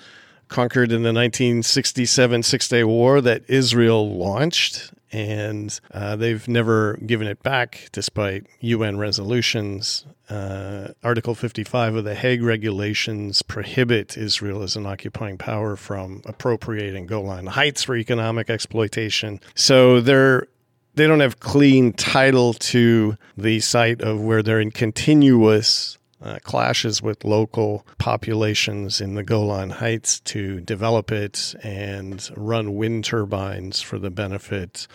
conquered 0.49 0.91
in 0.91 1.03
the 1.03 1.13
1967 1.13 2.43
Six 2.43 2.67
Day 2.67 2.83
War 2.83 3.21
that 3.21 3.43
Israel 3.47 4.15
launched. 4.15 4.91
And 5.11 5.79
uh, 5.91 6.15
they've 6.15 6.47
never 6.47 6.97
given 7.05 7.27
it 7.27 7.43
back 7.43 7.89
despite 7.91 8.47
UN 8.61 8.97
resolutions. 8.97 10.05
Uh, 10.27 10.87
Article 11.03 11.35
55 11.35 11.95
of 11.95 12.03
the 12.03 12.15
Hague 12.15 12.41
regulations 12.41 13.43
prohibit 13.43 14.17
Israel 14.17 14.63
as 14.63 14.75
an 14.75 14.87
occupying 14.87 15.37
power 15.37 15.75
from 15.75 16.23
appropriating 16.25 17.05
Golan 17.05 17.45
Heights 17.45 17.83
for 17.83 17.95
economic 17.95 18.49
exploitation. 18.49 19.39
So 19.53 20.01
they're 20.01 20.47
they 20.95 21.07
don't 21.07 21.19
have 21.19 21.39
clean 21.39 21.93
title 21.93 22.53
to 22.53 23.17
the 23.37 23.59
site 23.59 24.01
of 24.01 24.21
where 24.21 24.43
they're 24.43 24.59
in 24.59 24.71
continuous 24.71 25.97
uh, 26.21 26.39
clashes 26.43 27.01
with 27.01 27.25
local 27.25 27.85
populations 27.97 29.01
in 29.01 29.15
the 29.15 29.23
Golan 29.23 29.71
Heights 29.71 30.21
to 30.21 30.61
develop 30.61 31.11
it 31.11 31.53
and 31.63 32.29
run 32.37 32.75
wind 32.75 33.03
turbines 33.03 33.81
for 33.81 33.99
the 33.99 34.09
benefit 34.09 34.87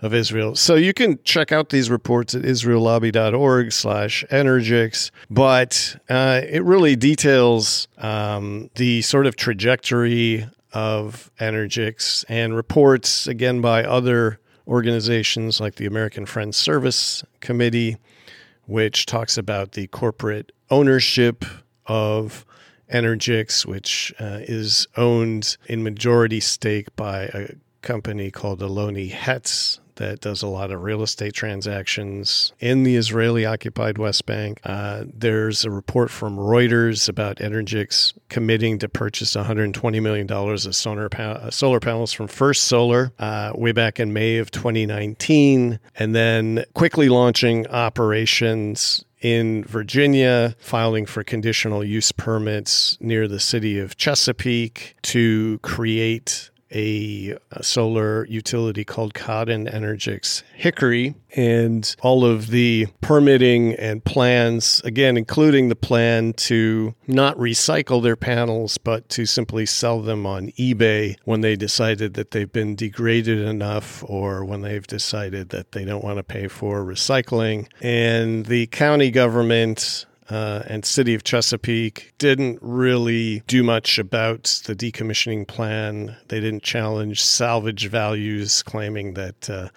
of 0.00 0.14
Israel. 0.14 0.54
So 0.54 0.74
you 0.74 0.92
can 0.92 1.18
check 1.24 1.50
out 1.50 1.70
these 1.70 1.90
reports 1.90 2.34
at 2.34 2.42
israellobby.org 2.42 3.72
slash 3.72 4.24
energix, 4.30 5.10
but 5.28 5.96
uh, 6.08 6.42
it 6.48 6.62
really 6.62 6.94
details 6.94 7.88
um, 7.98 8.70
the 8.76 9.02
sort 9.02 9.26
of 9.26 9.36
trajectory 9.36 10.46
of 10.72 11.30
Energix 11.40 12.24
and 12.28 12.54
reports, 12.54 13.26
again, 13.26 13.62
by 13.62 13.82
other 13.82 14.38
organizations 14.66 15.60
like 15.60 15.76
the 15.76 15.86
American 15.86 16.26
Friends 16.26 16.56
Service 16.56 17.24
Committee, 17.40 17.96
which 18.66 19.06
talks 19.06 19.38
about 19.38 19.72
the 19.72 19.86
corporate 19.88 20.52
ownership 20.70 21.44
of 21.86 22.44
Energix, 22.92 23.66
which 23.66 24.12
uh, 24.18 24.40
is 24.42 24.86
owned 24.96 25.56
in 25.66 25.82
majority 25.82 26.40
stake 26.40 26.94
by 26.96 27.24
a 27.34 27.54
company 27.82 28.30
called 28.30 28.62
Alony 28.62 29.08
Hetz 29.10 29.80
that 29.96 30.20
does 30.20 30.42
a 30.42 30.46
lot 30.46 30.70
of 30.70 30.82
real 30.82 31.02
estate 31.02 31.34
transactions 31.34 32.52
in 32.60 32.82
the 32.82 32.96
Israeli 32.96 33.44
occupied 33.44 33.98
West 33.98 34.26
Bank. 34.26 34.60
Uh, 34.64 35.04
there's 35.12 35.64
a 35.64 35.70
report 35.70 36.10
from 36.10 36.36
Reuters 36.36 37.08
about 37.08 37.36
Energix 37.36 38.12
committing 38.28 38.78
to 38.78 38.88
purchase 38.88 39.34
$120 39.34 40.02
million 40.02 40.30
of 40.30 40.76
solar, 40.76 41.08
pa- 41.08 41.22
uh, 41.22 41.50
solar 41.50 41.80
panels 41.80 42.12
from 42.12 42.28
First 42.28 42.64
Solar 42.64 43.12
uh, 43.18 43.52
way 43.54 43.72
back 43.72 44.00
in 44.00 44.12
May 44.12 44.38
of 44.38 44.50
2019, 44.50 45.78
and 45.96 46.14
then 46.14 46.64
quickly 46.74 47.08
launching 47.08 47.66
operations 47.68 49.04
in 49.20 49.64
Virginia, 49.64 50.54
filing 50.58 51.06
for 51.06 51.24
conditional 51.24 51.82
use 51.82 52.12
permits 52.12 52.98
near 53.00 53.26
the 53.26 53.40
city 53.40 53.78
of 53.78 53.96
Chesapeake 53.96 54.96
to 55.02 55.58
create 55.62 56.50
a, 56.72 57.36
a, 57.52 57.62
solar 57.62 58.26
utility 58.26 58.84
called 58.84 59.14
Cotton 59.14 59.66
Energix 59.66 60.42
Hickory, 60.54 61.14
and 61.34 61.94
all 62.02 62.24
of 62.24 62.48
the 62.48 62.86
permitting 63.00 63.74
and 63.74 64.04
plans, 64.04 64.80
again, 64.84 65.16
including 65.16 65.68
the 65.68 65.76
plan 65.76 66.32
to 66.34 66.94
not 67.06 67.36
recycle 67.36 68.02
their 68.02 68.16
panels, 68.16 68.78
but 68.78 69.08
to 69.10 69.26
simply 69.26 69.66
sell 69.66 70.00
them 70.00 70.26
on 70.26 70.48
eBay 70.52 71.16
when 71.24 71.40
they 71.40 71.56
decided 71.56 72.14
that 72.14 72.32
they've 72.32 72.52
been 72.52 72.74
degraded 72.74 73.38
enough 73.38 74.02
or 74.08 74.44
when 74.44 74.62
they've 74.62 74.86
decided 74.86 75.50
that 75.50 75.72
they 75.72 75.84
don't 75.84 76.04
want 76.04 76.16
to 76.18 76.24
pay 76.24 76.48
for 76.48 76.84
recycling. 76.84 77.68
And 77.80 78.46
the 78.46 78.66
county 78.68 79.10
government 79.10 80.06
uh, 80.30 80.62
and 80.66 80.84
City 80.84 81.14
of 81.14 81.24
Chesapeake 81.24 82.12
didn't 82.18 82.58
really 82.60 83.42
do 83.46 83.62
much 83.62 83.98
about 83.98 84.60
the 84.66 84.74
decommissioning 84.74 85.46
plan. 85.46 86.16
They 86.28 86.40
didn't 86.40 86.62
challenge 86.62 87.22
salvage 87.22 87.88
values, 87.88 88.62
claiming 88.62 89.14
that 89.14 89.48
uh, 89.48 89.68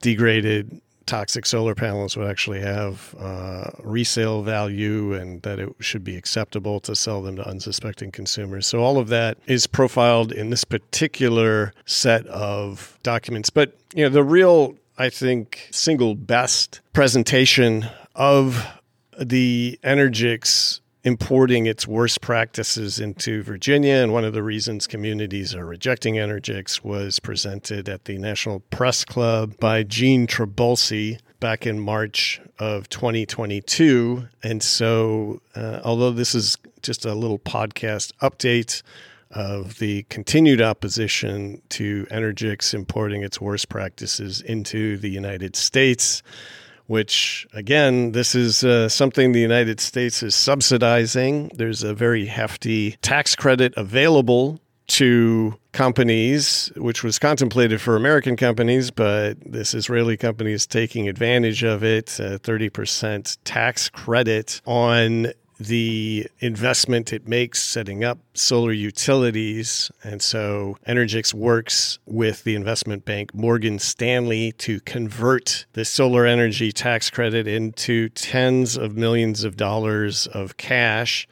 degraded 0.00 0.80
toxic 1.08 1.46
solar 1.46 1.74
panels 1.74 2.16
would 2.16 2.28
actually 2.28 2.60
have 2.60 3.14
uh, 3.18 3.70
resale 3.82 4.42
value 4.42 5.14
and 5.14 5.40
that 5.42 5.58
it 5.58 5.74
should 5.80 6.04
be 6.04 6.16
acceptable 6.16 6.78
to 6.80 6.94
sell 6.94 7.22
them 7.22 7.36
to 7.36 7.48
unsuspecting 7.48 8.12
consumers. 8.12 8.66
So, 8.66 8.80
all 8.80 8.98
of 8.98 9.08
that 9.08 9.38
is 9.46 9.66
profiled 9.66 10.30
in 10.30 10.50
this 10.50 10.64
particular 10.64 11.72
set 11.86 12.26
of 12.26 12.98
documents. 13.02 13.50
But, 13.50 13.76
you 13.94 14.04
know, 14.04 14.10
the 14.10 14.22
real, 14.22 14.76
I 14.98 15.08
think, 15.08 15.68
single 15.72 16.14
best 16.14 16.80
presentation 16.92 17.86
of 18.14 18.77
the 19.18 19.78
Energix 19.82 20.80
importing 21.04 21.66
its 21.66 21.86
worst 21.86 22.20
practices 22.20 22.98
into 23.00 23.42
Virginia. 23.42 23.94
And 23.94 24.12
one 24.12 24.24
of 24.24 24.32
the 24.32 24.42
reasons 24.42 24.86
communities 24.86 25.54
are 25.54 25.64
rejecting 25.64 26.14
Energix 26.14 26.84
was 26.84 27.18
presented 27.18 27.88
at 27.88 28.04
the 28.04 28.18
National 28.18 28.60
Press 28.60 29.04
Club 29.04 29.58
by 29.58 29.84
Gene 29.84 30.26
Trabulsi 30.26 31.18
back 31.40 31.66
in 31.66 31.78
March 31.78 32.40
of 32.58 32.88
2022. 32.88 34.28
And 34.42 34.62
so, 34.62 35.40
uh, 35.54 35.80
although 35.84 36.10
this 36.10 36.34
is 36.34 36.56
just 36.82 37.04
a 37.04 37.14
little 37.14 37.38
podcast 37.38 38.12
update, 38.20 38.82
of 39.30 39.78
the 39.78 40.04
continued 40.04 40.62
opposition 40.62 41.60
to 41.68 42.06
Energix 42.10 42.72
importing 42.72 43.22
its 43.22 43.38
worst 43.38 43.68
practices 43.68 44.40
into 44.40 44.96
the 44.96 45.10
United 45.10 45.54
States 45.54 46.22
which 46.88 47.46
again, 47.52 48.12
this 48.12 48.34
is 48.34 48.64
uh, 48.64 48.88
something 48.88 49.32
the 49.32 49.40
United 49.40 49.78
States 49.78 50.22
is 50.22 50.34
subsidizing. 50.34 51.52
There's 51.54 51.82
a 51.82 51.94
very 51.94 52.26
hefty 52.26 52.92
tax 53.02 53.36
credit 53.36 53.74
available 53.76 54.58
to 54.88 55.54
companies, 55.72 56.72
which 56.76 57.04
was 57.04 57.18
contemplated 57.18 57.80
for 57.80 57.94
American 57.94 58.36
companies, 58.36 58.90
but 58.90 59.34
this 59.44 59.74
Israeli 59.74 60.16
company 60.16 60.52
is 60.52 60.66
taking 60.66 61.08
advantage 61.08 61.62
of 61.62 61.84
it. 61.84 62.18
A 62.18 62.38
30% 62.38 63.36
tax 63.44 63.90
credit 63.90 64.62
on 64.64 65.28
the 65.58 66.26
investment 66.38 67.12
it 67.12 67.26
makes 67.26 67.62
setting 67.62 68.04
up 68.04 68.18
solar 68.34 68.72
utilities. 68.72 69.90
And 70.04 70.22
so 70.22 70.76
Energix 70.86 71.34
works 71.34 71.98
with 72.06 72.44
the 72.44 72.54
investment 72.54 73.04
bank 73.04 73.34
Morgan 73.34 73.78
Stanley 73.78 74.52
to 74.58 74.80
convert 74.80 75.66
the 75.72 75.84
solar 75.84 76.26
energy 76.26 76.72
tax 76.72 77.10
credit 77.10 77.46
into 77.46 78.08
tens 78.10 78.76
of 78.76 78.96
millions 78.96 79.44
of 79.44 79.56
dollars 79.56 80.26
of 80.28 80.56
cash. 80.56 81.26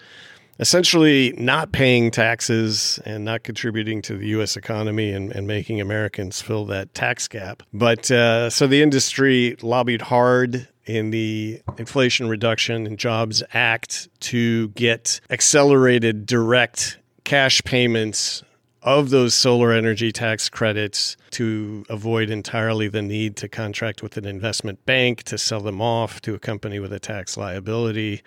Essentially, 0.58 1.34
not 1.36 1.72
paying 1.72 2.10
taxes 2.10 2.98
and 3.04 3.26
not 3.26 3.42
contributing 3.42 4.00
to 4.02 4.16
the 4.16 4.28
U.S. 4.28 4.56
economy 4.56 5.12
and, 5.12 5.30
and 5.30 5.46
making 5.46 5.82
Americans 5.82 6.40
fill 6.40 6.64
that 6.66 6.94
tax 6.94 7.28
gap. 7.28 7.62
But 7.74 8.10
uh, 8.10 8.48
so 8.48 8.66
the 8.66 8.80
industry 8.80 9.56
lobbied 9.60 10.00
hard 10.00 10.66
in 10.86 11.10
the 11.10 11.60
Inflation 11.78 12.28
Reduction 12.28 12.86
and 12.86 12.98
Jobs 12.98 13.42
Act 13.52 14.08
to 14.20 14.68
get 14.70 15.20
accelerated 15.30 16.26
direct 16.26 16.98
cash 17.24 17.62
payments 17.64 18.42
of 18.82 19.10
those 19.10 19.34
solar 19.34 19.72
energy 19.72 20.12
tax 20.12 20.48
credits 20.48 21.16
to 21.30 21.84
avoid 21.88 22.30
entirely 22.30 22.86
the 22.86 23.02
need 23.02 23.36
to 23.36 23.48
contract 23.48 24.00
with 24.00 24.16
an 24.16 24.24
investment 24.24 24.86
bank 24.86 25.24
to 25.24 25.36
sell 25.36 25.60
them 25.60 25.82
off 25.82 26.20
to 26.20 26.34
a 26.34 26.38
company 26.38 26.78
with 26.78 26.92
a 26.92 27.00
tax 27.00 27.36
liability. 27.36 28.22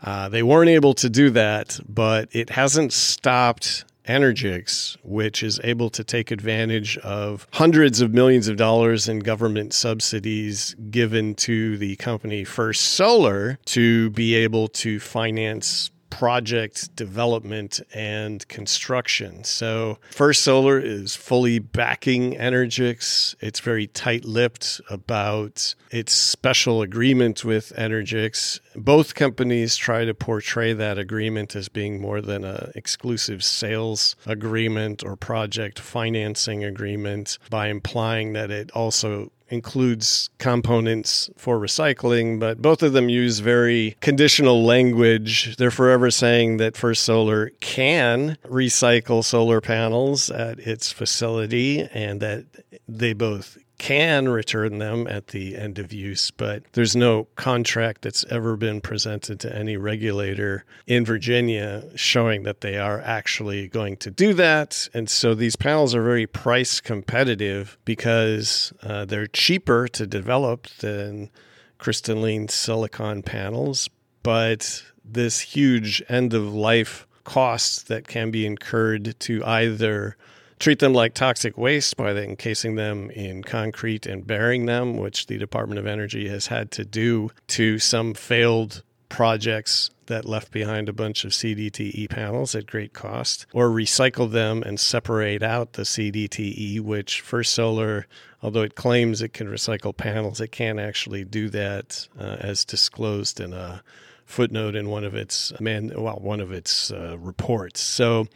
Uh, 0.00 0.28
they 0.28 0.42
weren't 0.42 0.70
able 0.70 0.94
to 0.94 1.10
do 1.10 1.28
that, 1.28 1.78
but 1.86 2.28
it 2.32 2.48
hasn't 2.48 2.92
stopped 2.92 3.84
Energix, 4.08 4.96
which 5.02 5.42
is 5.42 5.60
able 5.62 5.90
to 5.90 6.02
take 6.02 6.30
advantage 6.30 6.96
of 6.98 7.46
hundreds 7.52 8.00
of 8.00 8.12
millions 8.12 8.48
of 8.48 8.56
dollars 8.56 9.08
in 9.08 9.20
government 9.20 9.72
subsidies 9.74 10.74
given 10.90 11.34
to 11.34 11.76
the 11.78 11.94
company 11.96 12.42
First 12.42 12.82
Solar 12.82 13.58
to 13.66 14.10
be 14.10 14.34
able 14.34 14.68
to 14.68 14.98
finance 14.98 15.90
project 16.10 16.94
development 16.96 17.80
and 17.94 18.46
construction. 18.48 19.44
So, 19.44 19.98
First 20.10 20.42
Solar 20.42 20.78
is 20.78 21.16
fully 21.16 21.58
backing 21.58 22.34
Energix. 22.34 23.34
It's 23.40 23.60
very 23.60 23.86
tight 23.86 24.24
lipped 24.24 24.80
about 24.90 25.74
its 25.90 26.12
special 26.12 26.82
agreement 26.82 27.44
with 27.44 27.72
Energix. 27.76 28.60
Both 28.76 29.14
companies 29.14 29.76
try 29.76 30.04
to 30.04 30.14
portray 30.14 30.72
that 30.72 30.98
agreement 30.98 31.56
as 31.56 31.68
being 31.68 32.00
more 32.00 32.20
than 32.20 32.44
an 32.44 32.72
exclusive 32.74 33.42
sales 33.42 34.16
agreement 34.26 35.04
or 35.04 35.16
project 35.16 35.78
financing 35.78 36.64
agreement 36.64 37.38
by 37.50 37.68
implying 37.68 38.32
that 38.34 38.50
it 38.50 38.70
also 38.72 39.30
includes 39.50 40.30
components 40.38 41.30
for 41.36 41.58
recycling, 41.58 42.38
but 42.38 42.60
both 42.60 42.82
of 42.82 42.92
them 42.92 43.08
use 43.08 43.38
very 43.38 43.96
conditional 44.00 44.64
language. 44.64 45.56
They're 45.56 45.70
forever 45.70 46.10
saying 46.10 46.58
that 46.58 46.76
First 46.76 47.04
Solar 47.04 47.50
can 47.60 48.36
recycle 48.44 49.24
solar 49.24 49.60
panels 49.60 50.30
at 50.30 50.58
its 50.58 50.92
facility 50.92 51.88
and 51.92 52.20
that 52.20 52.44
they 52.88 53.12
both 53.12 53.58
can 53.78 54.28
return 54.28 54.78
them 54.78 55.06
at 55.06 55.28
the 55.28 55.56
end 55.56 55.78
of 55.78 55.92
use, 55.92 56.30
but 56.32 56.64
there's 56.72 56.96
no 56.96 57.24
contract 57.36 58.02
that's 58.02 58.24
ever 58.28 58.56
been 58.56 58.80
presented 58.80 59.38
to 59.40 59.56
any 59.56 59.76
regulator 59.76 60.64
in 60.86 61.04
Virginia 61.04 61.84
showing 61.94 62.42
that 62.42 62.60
they 62.60 62.76
are 62.76 63.00
actually 63.00 63.68
going 63.68 63.96
to 63.96 64.10
do 64.10 64.34
that. 64.34 64.88
And 64.92 65.08
so 65.08 65.34
these 65.34 65.56
panels 65.56 65.94
are 65.94 66.02
very 66.02 66.26
price 66.26 66.80
competitive 66.80 67.78
because 67.84 68.72
uh, 68.82 69.04
they're 69.04 69.28
cheaper 69.28 69.88
to 69.88 70.06
develop 70.06 70.66
than 70.78 71.30
crystalline 71.78 72.48
silicon 72.48 73.22
panels, 73.22 73.88
but 74.22 74.82
this 75.04 75.40
huge 75.40 76.02
end 76.08 76.34
of 76.34 76.52
life 76.52 77.06
cost 77.24 77.88
that 77.88 78.08
can 78.08 78.30
be 78.30 78.44
incurred 78.44 79.18
to 79.20 79.44
either 79.44 80.16
treat 80.58 80.78
them 80.78 80.92
like 80.92 81.14
toxic 81.14 81.56
waste 81.56 81.96
by 81.96 82.12
encasing 82.12 82.74
them 82.74 83.10
in 83.10 83.42
concrete 83.42 84.06
and 84.06 84.26
burying 84.26 84.66
them, 84.66 84.96
which 84.96 85.26
the 85.26 85.38
Department 85.38 85.78
of 85.78 85.86
Energy 85.86 86.28
has 86.28 86.48
had 86.48 86.70
to 86.72 86.84
do 86.84 87.30
to 87.48 87.78
some 87.78 88.14
failed 88.14 88.82
projects 89.08 89.90
that 90.06 90.24
left 90.24 90.50
behind 90.50 90.88
a 90.88 90.92
bunch 90.92 91.24
of 91.24 91.32
CDTE 91.32 92.08
panels 92.10 92.54
at 92.54 92.66
great 92.66 92.92
cost, 92.92 93.46
or 93.52 93.68
recycle 93.68 94.30
them 94.30 94.62
and 94.62 94.80
separate 94.80 95.42
out 95.42 95.74
the 95.74 95.82
CDTE, 95.82 96.80
which 96.80 97.20
First 97.20 97.54
Solar, 97.54 98.06
although 98.42 98.62
it 98.62 98.74
claims 98.74 99.22
it 99.22 99.32
can 99.32 99.48
recycle 99.48 99.96
panels, 99.96 100.40
it 100.40 100.48
can't 100.48 100.80
actually 100.80 101.24
do 101.24 101.48
that 101.50 102.08
uh, 102.18 102.36
as 102.40 102.64
disclosed 102.64 103.40
in 103.40 103.52
a 103.52 103.82
footnote 104.24 104.74
in 104.74 104.90
one 104.90 105.04
of 105.04 105.14
its 105.14 105.58
man 105.58 105.90
well 105.96 106.18
one 106.20 106.40
of 106.40 106.52
its 106.52 106.90
uh, 106.92 107.16
reports. 107.18 107.80
So 107.80 108.26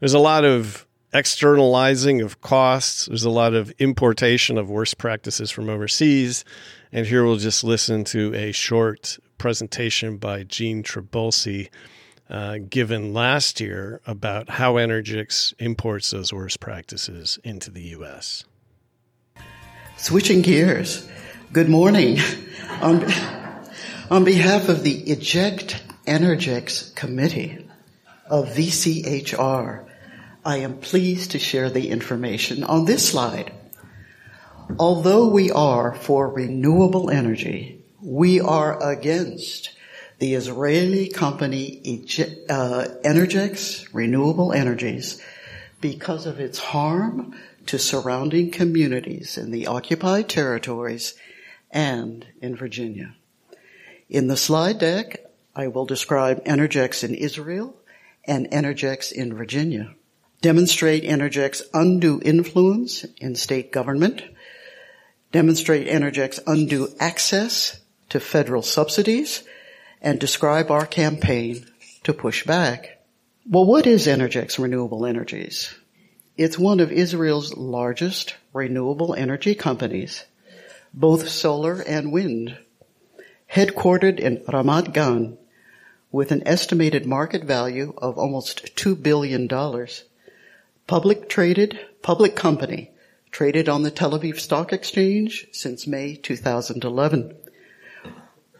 there's 0.00 0.14
a 0.14 0.18
lot 0.18 0.46
of 0.46 0.86
externalizing 1.12 2.22
of 2.22 2.40
costs. 2.40 3.06
There's 3.06 3.24
a 3.24 3.30
lot 3.30 3.54
of 3.54 3.70
importation 3.78 4.58
of 4.58 4.70
worst 4.70 4.98
practices 4.98 5.50
from 5.50 5.68
overseas. 5.68 6.44
And 6.90 7.06
here 7.06 7.24
we'll 7.24 7.36
just 7.36 7.64
listen 7.64 8.04
to 8.04 8.34
a 8.34 8.52
short 8.52 9.18
presentation 9.38 10.16
by 10.16 10.44
Gene 10.44 10.82
Trabulsi 10.82 11.68
uh, 12.30 12.58
given 12.68 13.12
last 13.12 13.60
year 13.60 14.00
about 14.06 14.48
how 14.48 14.74
Energix 14.74 15.52
imports 15.58 16.10
those 16.10 16.32
worst 16.32 16.60
practices 16.60 17.38
into 17.44 17.70
the 17.70 17.82
U.S. 17.82 18.44
Switching 19.98 20.40
gears, 20.40 21.06
good 21.52 21.68
morning. 21.68 22.18
on, 22.80 23.04
on 24.10 24.24
behalf 24.24 24.68
of 24.68 24.82
the 24.82 24.94
Eject 25.10 25.82
Energix 26.06 26.94
Committee 26.94 27.68
of 28.28 28.48
VCHR, 28.48 29.84
I 30.44 30.56
am 30.56 30.78
pleased 30.78 31.30
to 31.32 31.38
share 31.38 31.70
the 31.70 31.88
information 31.90 32.64
on 32.64 32.84
this 32.84 33.08
slide. 33.08 33.52
Although 34.76 35.28
we 35.28 35.52
are 35.52 35.94
for 35.94 36.28
renewable 36.28 37.10
energy, 37.10 37.84
we 38.00 38.40
are 38.40 38.82
against 38.82 39.70
the 40.18 40.34
Israeli 40.34 41.08
company 41.08 41.80
uh, 42.48 42.86
Energix 43.04 43.86
Renewable 43.92 44.52
Energies 44.52 45.22
because 45.80 46.26
of 46.26 46.40
its 46.40 46.58
harm 46.58 47.36
to 47.66 47.78
surrounding 47.78 48.50
communities 48.50 49.38
in 49.38 49.52
the 49.52 49.68
occupied 49.68 50.28
territories 50.28 51.14
and 51.70 52.26
in 52.40 52.56
Virginia. 52.56 53.14
In 54.08 54.26
the 54.26 54.36
slide 54.36 54.80
deck, 54.80 55.24
I 55.54 55.68
will 55.68 55.86
describe 55.86 56.44
Energix 56.44 57.04
in 57.04 57.14
Israel 57.14 57.76
and 58.24 58.50
Energix 58.50 59.12
in 59.12 59.34
Virginia 59.34 59.94
demonstrate 60.42 61.04
Energix's 61.04 61.62
undue 61.72 62.20
influence 62.22 63.04
in 63.18 63.34
state 63.34 63.72
government, 63.72 64.22
demonstrate 65.30 65.86
Energix's 65.86 66.40
undue 66.46 66.88
access 67.00 67.80
to 68.10 68.20
federal 68.20 68.62
subsidies, 68.62 69.44
and 70.02 70.18
describe 70.18 70.70
our 70.70 70.84
campaign 70.84 71.64
to 72.02 72.12
push 72.12 72.44
back. 72.44 73.00
Well, 73.48 73.64
what 73.64 73.86
is 73.86 74.06
Energix 74.06 74.58
Renewable 74.58 75.06
Energies? 75.06 75.74
It's 76.36 76.58
one 76.58 76.80
of 76.80 76.90
Israel's 76.90 77.56
largest 77.56 78.34
renewable 78.52 79.14
energy 79.14 79.54
companies, 79.54 80.24
both 80.92 81.28
solar 81.28 81.80
and 81.82 82.10
wind, 82.10 82.58
headquartered 83.52 84.18
in 84.18 84.38
Ramat 84.38 84.92
Gan, 84.92 85.38
with 86.10 86.32
an 86.32 86.42
estimated 86.46 87.06
market 87.06 87.44
value 87.44 87.94
of 87.98 88.18
almost 88.18 88.74
$2 88.76 89.00
billion 89.00 89.46
public 90.92 91.26
traded, 91.26 91.80
public 92.02 92.36
company, 92.36 92.90
traded 93.30 93.66
on 93.66 93.82
the 93.82 93.90
Tel 93.90 94.10
Aviv 94.10 94.38
Stock 94.38 94.74
Exchange 94.74 95.46
since 95.50 95.86
May 95.86 96.16
2011. 96.16 97.34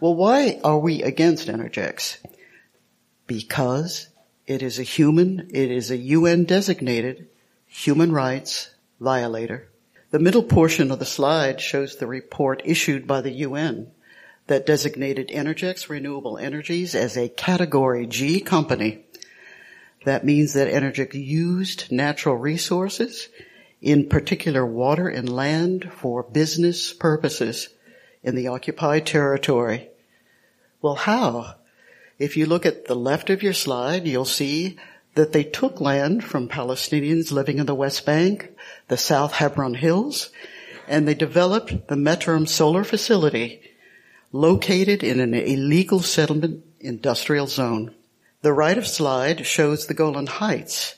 Well, 0.00 0.14
why 0.14 0.58
are 0.64 0.78
we 0.78 1.02
against 1.02 1.48
Energix? 1.48 2.16
Because 3.26 4.08
it 4.46 4.62
is 4.62 4.78
a 4.78 4.82
human, 4.82 5.50
it 5.52 5.70
is 5.70 5.90
a 5.90 5.98
UN 5.98 6.44
designated 6.44 7.28
human 7.66 8.12
rights 8.12 8.70
violator. 8.98 9.68
The 10.10 10.18
middle 10.18 10.42
portion 10.42 10.90
of 10.90 11.00
the 11.00 11.04
slide 11.04 11.60
shows 11.60 11.96
the 11.96 12.06
report 12.06 12.62
issued 12.64 13.06
by 13.06 13.20
the 13.20 13.32
UN 13.44 13.90
that 14.46 14.64
designated 14.64 15.28
Energix 15.28 15.90
Renewable 15.90 16.38
Energies 16.38 16.94
as 16.94 17.14
a 17.14 17.28
category 17.28 18.06
G 18.06 18.40
company 18.40 19.04
That 20.04 20.24
means 20.24 20.52
that 20.54 20.72
Energix 20.72 21.14
used 21.14 21.92
natural 21.92 22.36
resources, 22.36 23.28
in 23.80 24.08
particular 24.08 24.66
water 24.66 25.08
and 25.08 25.28
land, 25.28 25.92
for 25.92 26.22
business 26.22 26.92
purposes 26.92 27.68
in 28.22 28.34
the 28.34 28.48
occupied 28.48 29.06
territory. 29.06 29.88
Well, 30.80 30.96
how? 30.96 31.56
If 32.18 32.36
you 32.36 32.46
look 32.46 32.66
at 32.66 32.86
the 32.86 32.96
left 32.96 33.30
of 33.30 33.42
your 33.42 33.52
slide, 33.52 34.06
you'll 34.06 34.24
see 34.24 34.76
that 35.14 35.32
they 35.32 35.44
took 35.44 35.80
land 35.80 36.24
from 36.24 36.48
Palestinians 36.48 37.32
living 37.32 37.58
in 37.58 37.66
the 37.66 37.74
West 37.74 38.06
Bank, 38.06 38.50
the 38.88 38.96
South 38.96 39.34
Hebron 39.34 39.74
Hills, 39.74 40.30
and 40.88 41.06
they 41.06 41.14
developed 41.14 41.88
the 41.88 41.96
Metrum 41.96 42.48
solar 42.48 42.84
facility 42.84 43.60
located 44.32 45.04
in 45.04 45.20
an 45.20 45.34
illegal 45.34 46.00
settlement 46.00 46.64
industrial 46.80 47.46
zone. 47.46 47.94
The 48.42 48.52
right 48.52 48.76
of 48.76 48.86
slide 48.86 49.46
shows 49.46 49.86
the 49.86 49.94
Golan 49.94 50.26
Heights. 50.26 50.96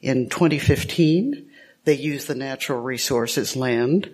In 0.00 0.28
2015, 0.28 1.50
they 1.84 1.94
used 1.94 2.28
the 2.28 2.34
natural 2.34 2.80
resources 2.80 3.56
land 3.56 4.10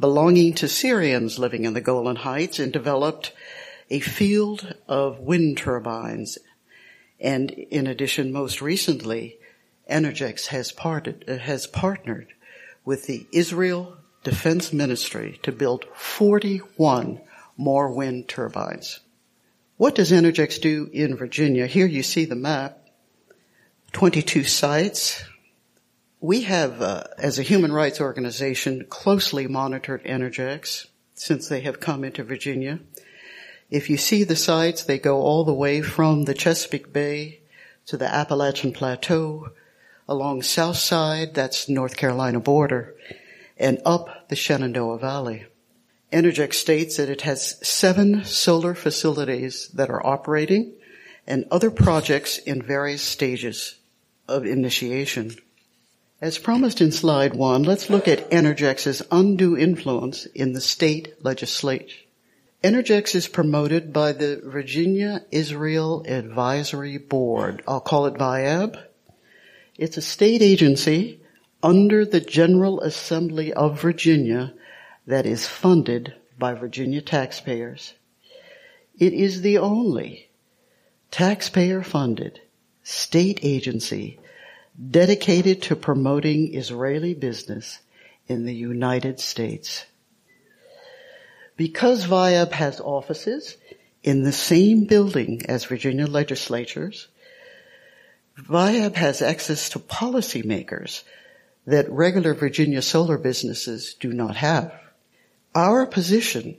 belonging 0.00 0.54
to 0.54 0.68
Syrians 0.68 1.38
living 1.38 1.64
in 1.64 1.74
the 1.74 1.80
Golan 1.80 2.16
Heights 2.16 2.58
and 2.58 2.72
developed 2.72 3.32
a 3.90 4.00
field 4.00 4.74
of 4.88 5.20
wind 5.20 5.58
turbines 5.58 6.38
and 7.20 7.50
in 7.50 7.86
addition, 7.86 8.32
most 8.32 8.60
recently, 8.60 9.38
Energix 9.90 10.48
has, 10.48 10.72
parted, 10.72 11.24
has 11.26 11.66
partnered 11.66 12.28
with 12.84 13.06
the 13.06 13.26
Israel 13.32 13.96
Defense 14.22 14.72
Ministry 14.72 15.38
to 15.42 15.52
build 15.52 15.84
41 15.94 17.20
more 17.56 17.90
wind 17.90 18.28
turbines. 18.28 19.00
What 19.76 19.96
does 19.96 20.12
Energix 20.12 20.60
do 20.60 20.88
in 20.92 21.16
Virginia? 21.16 21.66
Here 21.66 21.86
you 21.86 22.04
see 22.04 22.26
the 22.26 22.36
map. 22.36 22.78
22 23.92 24.44
sites. 24.44 25.24
We 26.20 26.42
have, 26.42 26.80
uh, 26.80 27.04
as 27.18 27.40
a 27.40 27.42
human 27.42 27.72
rights 27.72 28.00
organization, 28.00 28.86
closely 28.88 29.48
monitored 29.48 30.04
Energix 30.04 30.86
since 31.14 31.48
they 31.48 31.60
have 31.62 31.80
come 31.80 32.04
into 32.04 32.22
Virginia. 32.22 32.78
If 33.68 33.90
you 33.90 33.96
see 33.96 34.22
the 34.22 34.36
sites, 34.36 34.84
they 34.84 34.98
go 34.98 35.20
all 35.20 35.42
the 35.42 35.52
way 35.52 35.82
from 35.82 36.24
the 36.24 36.34
Chesapeake 36.34 36.92
Bay 36.92 37.40
to 37.86 37.96
the 37.96 38.06
Appalachian 38.06 38.72
Plateau, 38.72 39.48
along 40.08 40.42
South 40.42 40.76
Side, 40.76 41.34
that's 41.34 41.68
North 41.68 41.96
Carolina 41.96 42.38
border, 42.38 42.94
and 43.56 43.80
up 43.84 44.28
the 44.28 44.36
Shenandoah 44.36 44.98
Valley. 44.98 45.46
Energix 46.14 46.54
states 46.54 46.96
that 46.96 47.08
it 47.08 47.22
has 47.22 47.58
seven 47.66 48.24
solar 48.24 48.76
facilities 48.76 49.68
that 49.74 49.90
are 49.90 50.06
operating 50.06 50.72
and 51.26 51.44
other 51.50 51.72
projects 51.72 52.38
in 52.38 52.62
various 52.62 53.02
stages 53.02 53.74
of 54.28 54.46
initiation. 54.46 55.34
As 56.20 56.38
promised 56.38 56.80
in 56.80 56.92
slide 56.92 57.34
one, 57.34 57.64
let's 57.64 57.90
look 57.90 58.06
at 58.06 58.30
Energix's 58.30 59.02
undue 59.10 59.56
influence 59.58 60.26
in 60.26 60.52
the 60.52 60.60
state 60.60 61.14
legislature. 61.24 61.98
Energix 62.62 63.16
is 63.16 63.26
promoted 63.26 63.92
by 63.92 64.12
the 64.12 64.40
Virginia 64.44 65.22
Israel 65.32 66.04
Advisory 66.06 66.96
Board. 66.96 67.62
I'll 67.66 67.80
call 67.80 68.06
it 68.06 68.14
VIAB. 68.14 68.80
It's 69.76 69.96
a 69.96 70.02
state 70.02 70.42
agency 70.42 71.20
under 71.62 72.04
the 72.04 72.20
General 72.20 72.80
Assembly 72.82 73.52
of 73.52 73.82
Virginia 73.82 74.54
that 75.06 75.26
is 75.26 75.46
funded 75.46 76.14
by 76.38 76.54
Virginia 76.54 77.00
taxpayers. 77.00 77.94
It 78.98 79.12
is 79.12 79.42
the 79.42 79.58
only 79.58 80.30
taxpayer 81.10 81.82
funded 81.82 82.40
state 82.82 83.40
agency 83.42 84.18
dedicated 84.90 85.62
to 85.62 85.76
promoting 85.76 86.54
Israeli 86.54 87.14
business 87.14 87.80
in 88.26 88.44
the 88.44 88.54
United 88.54 89.20
States. 89.20 89.84
Because 91.56 92.06
VIAB 92.06 92.52
has 92.52 92.80
offices 92.80 93.56
in 94.02 94.24
the 94.24 94.32
same 94.32 94.84
building 94.84 95.42
as 95.48 95.64
Virginia 95.64 96.06
legislatures, 96.06 97.08
VIAB 98.36 98.94
has 98.96 99.22
access 99.22 99.68
to 99.70 99.78
policymakers 99.78 101.04
that 101.66 101.90
regular 101.90 102.34
Virginia 102.34 102.82
solar 102.82 103.16
businesses 103.16 103.94
do 103.94 104.12
not 104.12 104.36
have. 104.36 104.72
Our 105.54 105.86
position 105.86 106.56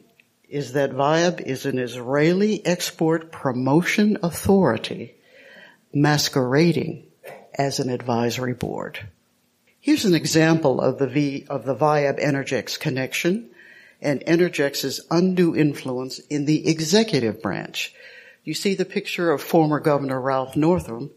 is 0.48 0.72
that 0.74 0.92
VIAB 0.92 1.42
is 1.42 1.66
an 1.66 1.80
Israeli 1.80 2.66
export 2.66 3.30
promotion 3.30 4.18
authority 4.24 5.16
masquerading 5.94 7.06
as 7.54 7.80
an 7.80 7.90
advisory 7.90 8.54
board. 8.54 9.00
Here's 9.82 10.06
an 10.06 10.16
example 10.16 10.80
of 10.80 10.98
the 10.98 11.08
V, 11.08 11.46
of 11.50 11.66
the 11.66 11.76
VIAB 11.76 12.24
Energix 12.24 12.80
connection 12.80 13.50
and 14.02 14.24
Energix's 14.26 15.02
undue 15.12 15.56
influence 15.56 16.20
in 16.20 16.46
the 16.46 16.68
executive 16.68 17.42
branch. 17.42 17.94
You 18.46 18.54
see 18.54 18.76
the 18.76 18.86
picture 18.86 19.30
of 19.32 19.42
former 19.42 19.82
Governor 19.82 20.22
Ralph 20.22 20.56
Northam. 20.56 21.12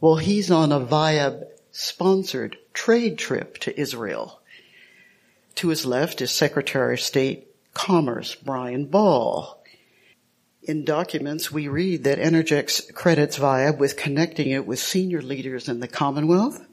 Well, 0.00 0.16
he's 0.16 0.50
on 0.50 0.72
a 0.72 0.80
VIAB 0.80 1.44
sponsored 1.72 2.56
trade 2.72 3.18
trip 3.18 3.58
to 3.58 3.78
Israel. 3.78 4.37
To 5.58 5.70
his 5.70 5.84
left 5.84 6.22
is 6.22 6.30
Secretary 6.30 6.94
of 6.94 7.00
State 7.00 7.48
Commerce 7.74 8.36
Brian 8.36 8.86
Ball. 8.86 9.60
In 10.62 10.84
documents, 10.84 11.50
we 11.50 11.66
read 11.66 12.04
that 12.04 12.20
Energix 12.20 12.94
credits 12.94 13.40
VIAB 13.40 13.76
with 13.76 13.96
connecting 13.96 14.52
it 14.52 14.68
with 14.68 14.78
senior 14.78 15.20
leaders 15.20 15.68
in 15.68 15.80
the 15.80 15.88
Commonwealth 15.88 16.64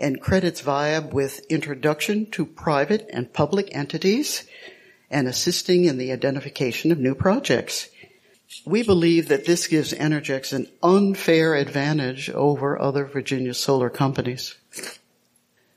and 0.00 0.20
credits 0.20 0.60
VIAB 0.60 1.12
with 1.12 1.46
introduction 1.48 2.28
to 2.32 2.44
private 2.44 3.08
and 3.12 3.32
public 3.32 3.68
entities 3.70 4.44
and 5.08 5.28
assisting 5.28 5.84
in 5.84 5.96
the 5.96 6.10
identification 6.10 6.90
of 6.90 6.98
new 6.98 7.14
projects. 7.14 7.88
We 8.66 8.82
believe 8.82 9.28
that 9.28 9.46
this 9.46 9.68
gives 9.68 9.92
Energix 9.92 10.52
an 10.52 10.66
unfair 10.82 11.54
advantage 11.54 12.30
over 12.30 12.82
other 12.82 13.04
Virginia 13.04 13.54
solar 13.54 13.90
companies. 13.90 14.56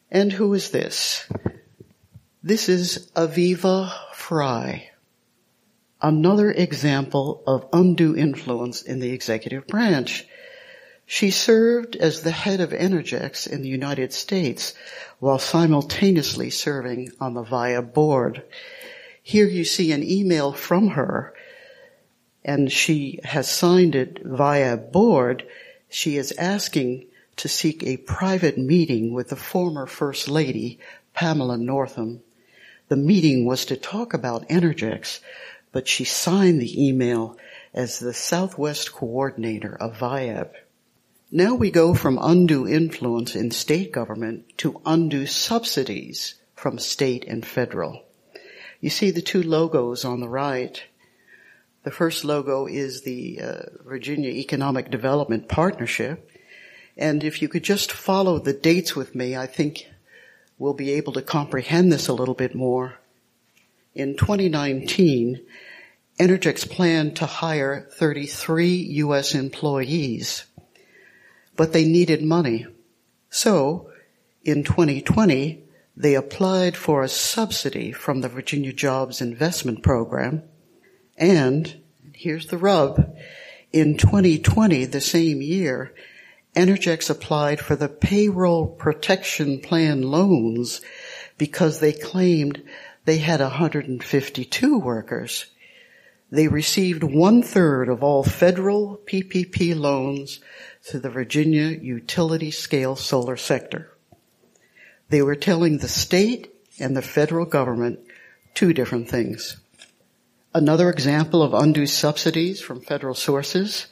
And 0.09 0.31
who 0.31 0.55
is 0.55 0.71
this? 0.71 1.29
This 2.43 2.69
is 2.69 3.11
Aviva 3.15 3.91
Fry. 4.15 4.89
Another 6.01 6.49
example 6.49 7.43
of 7.45 7.69
undue 7.71 8.15
influence 8.15 8.81
in 8.81 8.99
the 8.99 9.11
executive 9.11 9.67
branch. 9.67 10.25
She 11.05 11.29
served 11.29 11.95
as 11.95 12.23
the 12.23 12.31
head 12.31 12.59
of 12.59 12.71
Energix 12.71 13.45
in 13.45 13.61
the 13.61 13.69
United 13.69 14.11
States 14.11 14.73
while 15.19 15.37
simultaneously 15.37 16.49
serving 16.49 17.11
on 17.19 17.35
the 17.35 17.43
VIA 17.43 17.83
board. 17.83 18.41
Here 19.21 19.47
you 19.47 19.63
see 19.63 19.91
an 19.91 20.01
email 20.01 20.51
from 20.51 20.87
her 20.87 21.35
and 22.43 22.71
she 22.71 23.19
has 23.23 23.47
signed 23.47 23.93
it 23.93 24.19
via 24.25 24.77
board. 24.77 25.45
She 25.89 26.17
is 26.17 26.31
asking 26.39 27.05
to 27.35 27.47
seek 27.47 27.83
a 27.83 27.97
private 27.97 28.57
meeting 28.57 29.13
with 29.13 29.29
the 29.29 29.35
former 29.35 29.85
First 29.85 30.27
Lady, 30.27 30.79
Pamela 31.13 31.59
Northam. 31.59 32.23
The 32.91 32.97
meeting 32.97 33.45
was 33.45 33.63
to 33.67 33.77
talk 33.77 34.13
about 34.13 34.49
Energix, 34.49 35.21
but 35.71 35.87
she 35.87 36.03
signed 36.03 36.61
the 36.61 36.87
email 36.89 37.37
as 37.73 37.99
the 37.99 38.13
Southwest 38.13 38.91
Coordinator 38.91 39.73
of 39.79 39.97
VIAB. 39.97 40.49
Now 41.31 41.55
we 41.55 41.71
go 41.71 41.93
from 41.93 42.19
undue 42.21 42.67
influence 42.67 43.33
in 43.33 43.51
state 43.51 43.93
government 43.93 44.57
to 44.57 44.81
undue 44.85 45.25
subsidies 45.25 46.35
from 46.53 46.79
state 46.79 47.23
and 47.29 47.45
federal. 47.45 48.03
You 48.81 48.89
see 48.89 49.09
the 49.09 49.21
two 49.21 49.41
logos 49.41 50.03
on 50.03 50.19
the 50.19 50.27
right. 50.27 50.83
The 51.83 51.91
first 51.91 52.25
logo 52.25 52.65
is 52.65 53.03
the 53.03 53.39
uh, 53.41 53.61
Virginia 53.85 54.31
Economic 54.31 54.91
Development 54.91 55.47
Partnership. 55.47 56.29
And 56.97 57.23
if 57.23 57.41
you 57.41 57.47
could 57.47 57.63
just 57.63 57.89
follow 57.89 58.37
the 58.37 58.51
dates 58.51 58.97
with 58.97 59.15
me, 59.15 59.37
I 59.37 59.47
think 59.47 59.87
we'll 60.61 60.73
be 60.75 60.91
able 60.91 61.11
to 61.11 61.23
comprehend 61.23 61.91
this 61.91 62.07
a 62.07 62.13
little 62.13 62.35
bit 62.35 62.53
more. 62.53 62.93
In 63.95 64.15
2019, 64.15 65.41
Energix 66.19 66.69
planned 66.69 67.15
to 67.15 67.25
hire 67.25 67.87
33 67.93 68.67
U.S. 69.01 69.33
employees, 69.33 70.45
but 71.55 71.73
they 71.73 71.83
needed 71.83 72.21
money. 72.21 72.67
So, 73.31 73.89
in 74.43 74.63
2020, 74.63 75.63
they 75.97 76.13
applied 76.13 76.77
for 76.77 77.01
a 77.01 77.09
subsidy 77.09 77.91
from 77.91 78.21
the 78.21 78.29
Virginia 78.29 78.71
Jobs 78.71 79.19
Investment 79.19 79.81
Program. 79.81 80.43
And 81.17 81.81
here's 82.13 82.45
the 82.47 82.59
rub. 82.59 83.17
In 83.73 83.97
2020, 83.97 84.85
the 84.85 85.01
same 85.01 85.41
year, 85.41 85.91
Energix 86.55 87.09
applied 87.09 87.59
for 87.61 87.75
the 87.75 87.87
payroll 87.87 88.67
protection 88.67 89.59
plan 89.61 90.01
loans 90.01 90.81
because 91.37 91.79
they 91.79 91.93
claimed 91.93 92.61
they 93.05 93.17
had 93.17 93.39
152 93.39 94.79
workers. 94.79 95.45
they 96.31 96.47
received 96.47 97.03
one 97.03 97.43
third 97.43 97.89
of 97.89 98.01
all 98.01 98.23
federal 98.23 98.97
PPP 99.05 99.75
loans 99.75 100.39
to 100.87 100.97
the 100.97 101.09
Virginia 101.09 101.67
utility 101.67 102.51
scale 102.51 102.95
solar 102.95 103.35
sector. 103.35 103.91
They 105.09 105.21
were 105.21 105.35
telling 105.35 105.77
the 105.77 105.89
state 105.89 106.53
and 106.79 106.95
the 106.95 107.01
federal 107.01 107.45
government 107.45 107.99
two 108.53 108.71
different 108.71 109.09
things. 109.09 109.57
Another 110.53 110.89
example 110.89 111.43
of 111.43 111.53
undue 111.53 111.85
subsidies 111.85 112.61
from 112.61 112.81
federal 112.81 113.13
sources. 113.15 113.87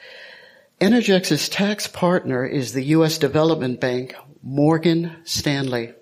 Energix's 0.80 1.50
tax 1.50 1.88
partner 1.88 2.46
is 2.46 2.72
the 2.72 2.84
U.S. 2.96 3.18
Development 3.18 3.82
Bank, 3.82 4.15
Morgan 4.42 5.18
Stanley. 5.26 5.94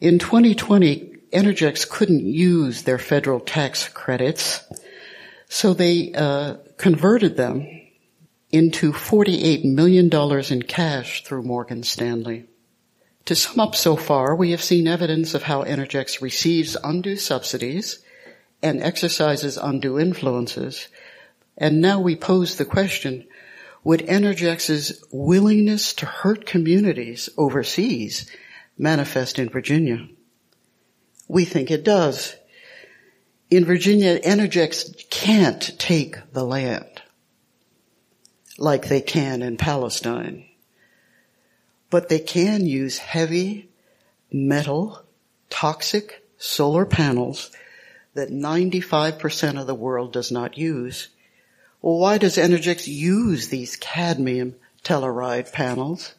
In 0.00 0.20
2020, 0.20 1.12
Energix 1.32 1.88
couldn't 1.88 2.24
use 2.24 2.84
their 2.84 2.98
federal 2.98 3.40
tax 3.40 3.88
credits, 3.88 4.64
so 5.48 5.74
they 5.74 6.12
uh, 6.14 6.58
converted 6.76 7.36
them 7.36 7.66
into 8.50 8.92
$48 8.92 9.64
million 9.64 10.08
in 10.52 10.62
cash 10.62 11.24
through 11.24 11.42
Morgan 11.42 11.82
Stanley. 11.82 12.46
To 13.24 13.34
sum 13.34 13.58
up 13.58 13.74
so 13.74 13.96
far, 13.96 14.36
we 14.36 14.52
have 14.52 14.62
seen 14.62 14.86
evidence 14.86 15.34
of 15.34 15.42
how 15.42 15.64
Energix 15.64 16.22
receives 16.22 16.76
undue 16.84 17.16
subsidies 17.16 17.98
and 18.62 18.80
exercises 18.80 19.58
undue 19.58 19.98
influences. 19.98 20.86
And 21.56 21.80
now 21.80 22.00
we 22.00 22.16
pose 22.16 22.56
the 22.56 22.64
question, 22.64 23.26
would 23.82 24.00
Energix's 24.00 25.04
willingness 25.10 25.94
to 25.94 26.06
hurt 26.06 26.44
communities 26.44 27.28
overseas 27.38 28.30
manifest 28.76 29.38
in 29.38 29.48
Virginia? 29.48 30.08
We 31.28 31.44
think 31.44 31.70
it 31.70 31.84
does. 31.84 32.36
In 33.50 33.64
Virginia, 33.64 34.18
Energix 34.20 35.08
can't 35.08 35.78
take 35.78 36.16
the 36.32 36.44
land 36.44 37.02
like 38.58 38.88
they 38.88 39.00
can 39.00 39.42
in 39.42 39.56
Palestine. 39.56 40.44
But 41.90 42.08
they 42.08 42.18
can 42.18 42.66
use 42.66 42.98
heavy 42.98 43.70
metal, 44.32 45.04
toxic 45.50 46.26
solar 46.38 46.84
panels 46.84 47.50
that 48.14 48.30
95% 48.30 49.60
of 49.60 49.66
the 49.66 49.74
world 49.74 50.12
does 50.12 50.32
not 50.32 50.58
use. 50.58 51.08
Well, 51.82 51.98
why 51.98 52.18
does 52.18 52.36
Energix 52.36 52.86
use 52.86 53.48
these 53.48 53.76
cadmium 53.76 54.56
telluride 54.82 55.52
panels? 55.52 56.14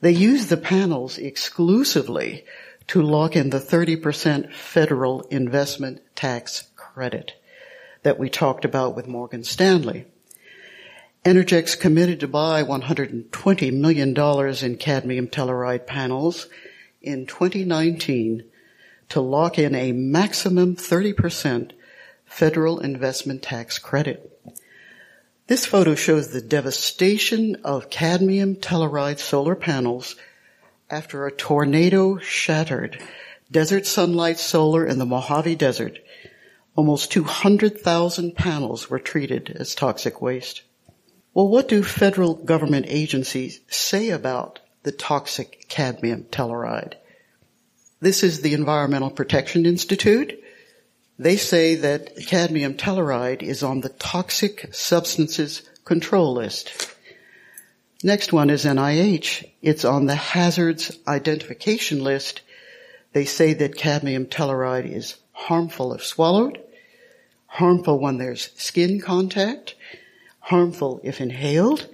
They 0.00 0.12
use 0.12 0.46
the 0.46 0.56
panels 0.56 1.18
exclusively 1.18 2.44
to 2.88 3.02
lock 3.02 3.36
in 3.36 3.50
the 3.50 3.58
30% 3.58 4.52
federal 4.52 5.22
investment 5.22 6.00
tax 6.14 6.68
credit 6.76 7.32
that 8.02 8.18
we 8.18 8.30
talked 8.30 8.64
about 8.64 8.96
with 8.96 9.06
Morgan 9.06 9.44
Stanley. 9.44 10.06
Energix 11.24 11.78
committed 11.78 12.20
to 12.20 12.28
buy 12.28 12.62
$120 12.62 13.72
million 13.72 14.16
in 14.64 14.76
cadmium 14.76 15.28
telluride 15.28 15.86
panels 15.86 16.48
in 17.02 17.26
2019 17.26 18.44
to 19.10 19.20
lock 19.20 19.58
in 19.58 19.74
a 19.74 19.92
maximum 19.92 20.76
30% 20.76 21.72
federal 22.24 22.78
investment 22.78 23.42
tax 23.42 23.78
credit. 23.78 24.37
This 25.48 25.64
photo 25.64 25.94
shows 25.94 26.28
the 26.28 26.42
devastation 26.42 27.56
of 27.64 27.88
cadmium 27.88 28.56
telluride 28.56 29.18
solar 29.18 29.54
panels 29.54 30.14
after 30.90 31.26
a 31.26 31.32
tornado 31.32 32.18
shattered 32.18 33.02
desert 33.50 33.86
sunlight 33.86 34.38
solar 34.38 34.84
in 34.86 34.98
the 34.98 35.06
Mojave 35.06 35.54
Desert. 35.54 36.00
Almost 36.76 37.10
200,000 37.12 38.36
panels 38.36 38.90
were 38.90 38.98
treated 38.98 39.56
as 39.58 39.74
toxic 39.74 40.20
waste. 40.20 40.64
Well, 41.32 41.48
what 41.48 41.66
do 41.66 41.82
federal 41.82 42.34
government 42.34 42.84
agencies 42.90 43.60
say 43.68 44.10
about 44.10 44.60
the 44.82 44.92
toxic 44.92 45.64
cadmium 45.66 46.24
telluride? 46.24 46.96
This 48.00 48.22
is 48.22 48.42
the 48.42 48.52
Environmental 48.52 49.10
Protection 49.10 49.64
Institute. 49.64 50.38
They 51.18 51.36
say 51.36 51.74
that 51.74 52.16
cadmium 52.26 52.74
telluride 52.74 53.42
is 53.42 53.62
on 53.62 53.80
the 53.80 53.88
toxic 53.88 54.72
substances 54.72 55.62
control 55.84 56.34
list. 56.34 56.94
Next 58.04 58.32
one 58.32 58.50
is 58.50 58.64
NIH. 58.64 59.50
It's 59.60 59.84
on 59.84 60.06
the 60.06 60.14
hazards 60.14 60.96
identification 61.08 62.04
list. 62.04 62.42
They 63.12 63.24
say 63.24 63.54
that 63.54 63.76
cadmium 63.76 64.26
telluride 64.26 64.90
is 64.90 65.16
harmful 65.32 65.92
if 65.92 66.04
swallowed, 66.04 66.62
harmful 67.46 67.98
when 67.98 68.18
there's 68.18 68.52
skin 68.54 69.00
contact, 69.00 69.74
harmful 70.38 71.00
if 71.02 71.20
inhaled, 71.20 71.88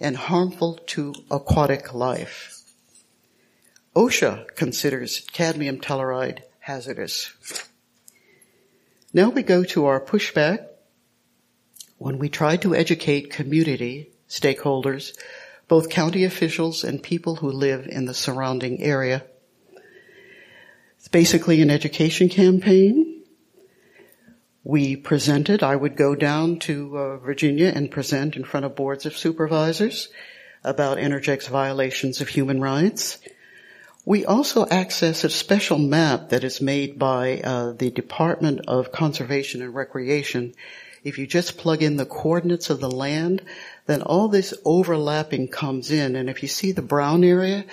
and 0.00 0.16
harmful 0.16 0.80
to 0.86 1.14
aquatic 1.30 1.92
life. 1.92 2.62
OSHA 3.94 4.54
considers 4.56 5.20
cadmium 5.32 5.78
telluride 5.78 6.40
hazardous. 6.60 7.32
Now 9.12 9.28
we 9.28 9.42
go 9.42 9.62
to 9.64 9.86
our 9.86 10.00
pushback 10.00 10.66
when 11.98 12.18
we 12.18 12.28
try 12.28 12.56
to 12.58 12.74
educate 12.74 13.30
community 13.30 14.10
stakeholders 14.28 15.12
both 15.68 15.88
county 15.88 16.24
officials 16.24 16.84
and 16.84 17.02
people 17.02 17.36
who 17.36 17.50
live 17.50 17.86
in 17.86 18.04
the 18.04 18.12
surrounding 18.12 18.82
area. 18.82 19.24
It's 20.98 21.08
basically 21.08 21.62
an 21.62 21.70
education 21.70 22.28
campaign. 22.28 23.22
We 24.64 24.96
presented, 24.96 25.62
I 25.62 25.76
would 25.76 25.96
go 25.96 26.14
down 26.14 26.58
to 26.60 26.98
uh, 26.98 27.16
Virginia 27.16 27.72
and 27.74 27.90
present 27.90 28.36
in 28.36 28.44
front 28.44 28.66
of 28.66 28.76
boards 28.76 29.06
of 29.06 29.16
supervisors 29.16 30.08
about 30.62 30.98
Energix 30.98 31.48
violations 31.48 32.20
of 32.20 32.28
human 32.28 32.60
rights. 32.60 33.18
We 34.04 34.24
also 34.24 34.66
access 34.66 35.22
a 35.22 35.30
special 35.30 35.78
map 35.78 36.30
that 36.30 36.42
is 36.42 36.60
made 36.60 36.98
by 36.98 37.38
uh, 37.38 37.72
the 37.72 37.92
Department 37.92 38.62
of 38.66 38.90
Conservation 38.90 39.62
and 39.62 39.72
Recreation. 39.72 40.54
If 41.04 41.18
you 41.18 41.26
just 41.28 41.56
plug 41.56 41.84
in 41.84 41.98
the 41.98 42.04
coordinates 42.04 42.68
of 42.68 42.80
the 42.80 42.90
land, 42.90 43.42
then 43.86 44.02
all 44.02 44.26
this 44.26 44.54
overlapping 44.64 45.48
comes 45.48 45.92
in. 45.92 46.16
And 46.16 46.28
if 46.28 46.42
you 46.42 46.48
see 46.48 46.72
the 46.72 46.82
brown 46.82 47.22
area, 47.22 47.64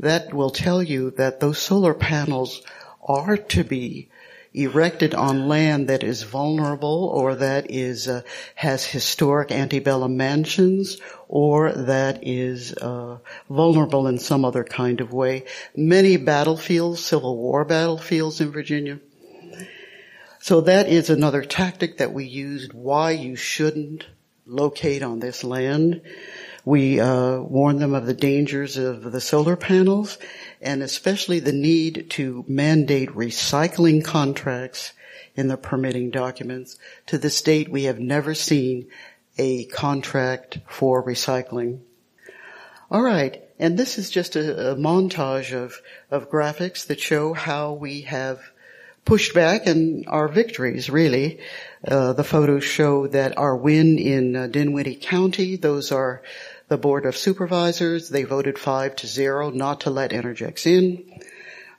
that 0.00 0.34
will 0.34 0.50
tell 0.50 0.82
you 0.82 1.12
that 1.12 1.38
those 1.38 1.58
solar 1.58 1.94
panels 1.94 2.60
are 3.06 3.36
to 3.36 3.62
be 3.62 4.08
erected 4.54 5.14
on 5.14 5.48
land 5.48 5.88
that 5.88 6.02
is 6.02 6.22
vulnerable 6.22 7.10
or 7.14 7.34
that 7.36 7.70
is 7.70 8.08
uh, 8.08 8.22
has 8.54 8.84
historic 8.84 9.52
antebellum 9.52 10.16
mansions 10.16 10.98
or 11.28 11.72
that 11.72 12.20
is 12.22 12.72
uh, 12.74 13.18
vulnerable 13.50 14.06
in 14.06 14.18
some 14.18 14.44
other 14.44 14.64
kind 14.64 15.00
of 15.00 15.12
way. 15.12 15.44
Many 15.76 16.16
battlefields, 16.16 17.04
Civil 17.04 17.36
War 17.36 17.64
battlefields 17.64 18.40
in 18.40 18.50
Virginia. 18.50 18.98
So 20.40 20.62
that 20.62 20.88
is 20.88 21.10
another 21.10 21.42
tactic 21.42 21.98
that 21.98 22.12
we 22.12 22.24
used. 22.24 22.72
Why 22.72 23.10
you 23.10 23.36
shouldn't 23.36 24.06
locate 24.46 25.02
on 25.02 25.20
this 25.20 25.44
land. 25.44 26.00
We 26.68 27.00
uh, 27.00 27.38
warn 27.38 27.78
them 27.78 27.94
of 27.94 28.04
the 28.04 28.12
dangers 28.12 28.76
of 28.76 29.10
the 29.10 29.22
solar 29.22 29.56
panels 29.56 30.18
and 30.60 30.82
especially 30.82 31.40
the 31.40 31.50
need 31.50 32.10
to 32.10 32.44
mandate 32.46 33.08
recycling 33.08 34.04
contracts 34.04 34.92
in 35.34 35.48
the 35.48 35.56
permitting 35.56 36.10
documents. 36.10 36.76
To 37.06 37.16
this 37.16 37.40
date, 37.40 37.70
we 37.70 37.84
have 37.84 37.98
never 37.98 38.34
seen 38.34 38.88
a 39.38 39.64
contract 39.64 40.58
for 40.68 41.02
recycling. 41.02 41.78
All 42.90 43.00
right, 43.00 43.42
and 43.58 43.78
this 43.78 43.96
is 43.96 44.10
just 44.10 44.36
a, 44.36 44.72
a 44.72 44.76
montage 44.76 45.54
of, 45.54 45.80
of 46.10 46.30
graphics 46.30 46.86
that 46.88 47.00
show 47.00 47.32
how 47.32 47.72
we 47.72 48.02
have 48.02 48.42
pushed 49.06 49.32
back 49.32 49.66
and 49.66 50.04
our 50.06 50.28
victories 50.28 50.90
really. 50.90 51.40
Uh, 51.86 52.12
the 52.12 52.24
photos 52.24 52.64
show 52.64 53.06
that 53.06 53.38
our 53.38 53.56
win 53.56 53.98
in 53.98 54.36
uh, 54.36 54.48
Dinwiddie 54.48 54.96
County, 54.96 55.56
those 55.56 55.92
are 55.92 56.22
the 56.68 56.78
Board 56.78 57.06
of 57.06 57.16
Supervisors. 57.16 58.08
They 58.08 58.24
voted 58.24 58.58
five 58.58 58.96
to 58.96 59.06
zero 59.06 59.50
not 59.50 59.80
to 59.80 59.90
let 59.90 60.10
Energix 60.10 60.66
in. 60.66 61.04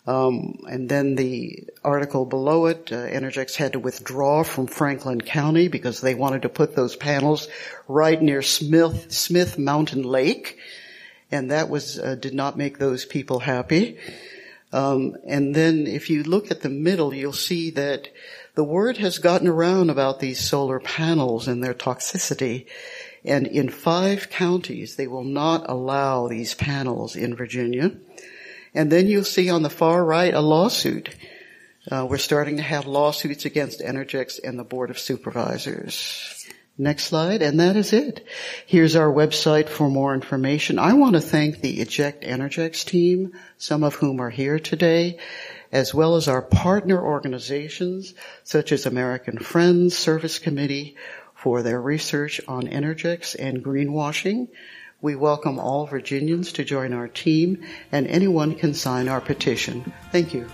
Um, 0.08 0.62
and 0.68 0.90
then 0.90 1.16
the 1.16 1.68
article 1.84 2.26
below 2.26 2.66
it, 2.66 2.92
uh, 2.92 2.96
Energix 2.96 3.56
had 3.56 3.74
to 3.74 3.80
withdraw 3.80 4.44
from 4.44 4.66
Franklin 4.66 5.22
County 5.22 5.68
because 5.68 6.02
they 6.02 6.16
wanted 6.16 6.42
to 6.42 6.50
put 6.50 6.76
those 6.76 6.96
panels 6.96 7.48
right 7.88 8.20
near 8.20 8.42
Smith, 8.42 9.12
Smith 9.12 9.60
Mountain 9.60 10.02
Lake. 10.02 10.58
And 11.32 11.52
that 11.52 11.70
was, 11.70 12.00
uh, 12.00 12.16
did 12.16 12.34
not 12.34 12.58
make 12.58 12.80
those 12.80 13.06
people 13.06 13.40
happy. 13.40 14.00
Um, 14.74 15.16
and 15.28 15.56
then 15.56 15.86
if 15.86 16.10
you 16.10 16.24
look 16.24 16.50
at 16.50 16.62
the 16.62 16.70
middle, 16.70 17.14
you'll 17.14 17.34
see 17.34 17.72
that 17.72 18.08
the 18.56 18.64
word 18.64 18.98
has 18.98 19.20
gotten 19.20 19.48
around 19.48 19.90
about 19.90 20.20
these 20.20 20.40
solar 20.40 20.80
panels 20.80 21.48
and 21.48 21.64
their 21.64 21.74
toxicity. 21.74 22.66
And 23.26 23.48
in 23.48 23.70
five 23.70 24.30
counties, 24.30 24.96
they 24.96 25.08
will 25.08 25.24
not 25.24 25.70
allow 25.70 26.28
these 26.28 26.54
panels 26.54 27.16
in 27.16 27.36
Virginia. 27.36 27.92
And 28.74 28.92
then 28.92 29.08
you'll 29.08 29.24
see 29.24 29.50
on 29.50 29.64
the 29.64 29.70
far 29.70 30.06
right 30.06 30.34
a 30.34 30.42
lawsuit 30.42 31.16
Uh, 31.90 32.06
we're 32.08 32.18
starting 32.18 32.58
to 32.58 32.62
have 32.62 32.86
lawsuits 32.86 33.46
against 33.46 33.80
Energix 33.80 34.40
and 34.44 34.60
the 34.60 34.64
Board 34.64 34.92
of 34.92 35.00
Supervisors. 35.00 36.46
Next 36.78 37.06
slide, 37.06 37.42
and 37.42 37.60
that 37.60 37.76
is 37.76 37.94
it. 37.94 38.26
Here's 38.66 38.96
our 38.96 39.12
website 39.12 39.70
for 39.70 39.90
more 39.90 40.14
information. 40.14 40.78
I 40.78 40.94
want 40.94 41.16
to 41.16 41.22
thank 41.22 41.62
the 41.62 41.80
Eject 41.82 42.24
Energix 42.24 42.86
team, 42.86 43.34
some 43.58 43.84
of 43.84 43.96
whom 43.96 44.20
are 44.20 44.30
here 44.30 44.60
today, 44.60 45.18
as 45.72 45.94
well 45.94 46.16
as 46.16 46.28
our 46.28 46.42
partner 46.42 47.02
organizations 47.04 48.14
such 48.44 48.72
as 48.72 48.86
American 48.86 49.40
Friends 49.40 49.98
Service 49.98 50.38
Committee 50.38 50.96
for 51.42 51.64
their 51.64 51.82
research 51.82 52.42
on 52.48 52.64
Energix 52.64 53.36
and 53.40 53.64
greenwashing. 53.64 54.50
We 55.02 55.16
welcome 55.16 55.58
all 55.58 55.88
Virginians 55.88 56.52
to 56.54 56.66
join 56.66 56.92
our 56.92 57.08
team 57.08 57.66
and 57.92 58.08
anyone 58.08 58.56
can 58.56 58.74
sign 58.74 59.08
our 59.08 59.22
petition. 59.22 59.94
Thank 60.12 60.34
you. 60.34 60.50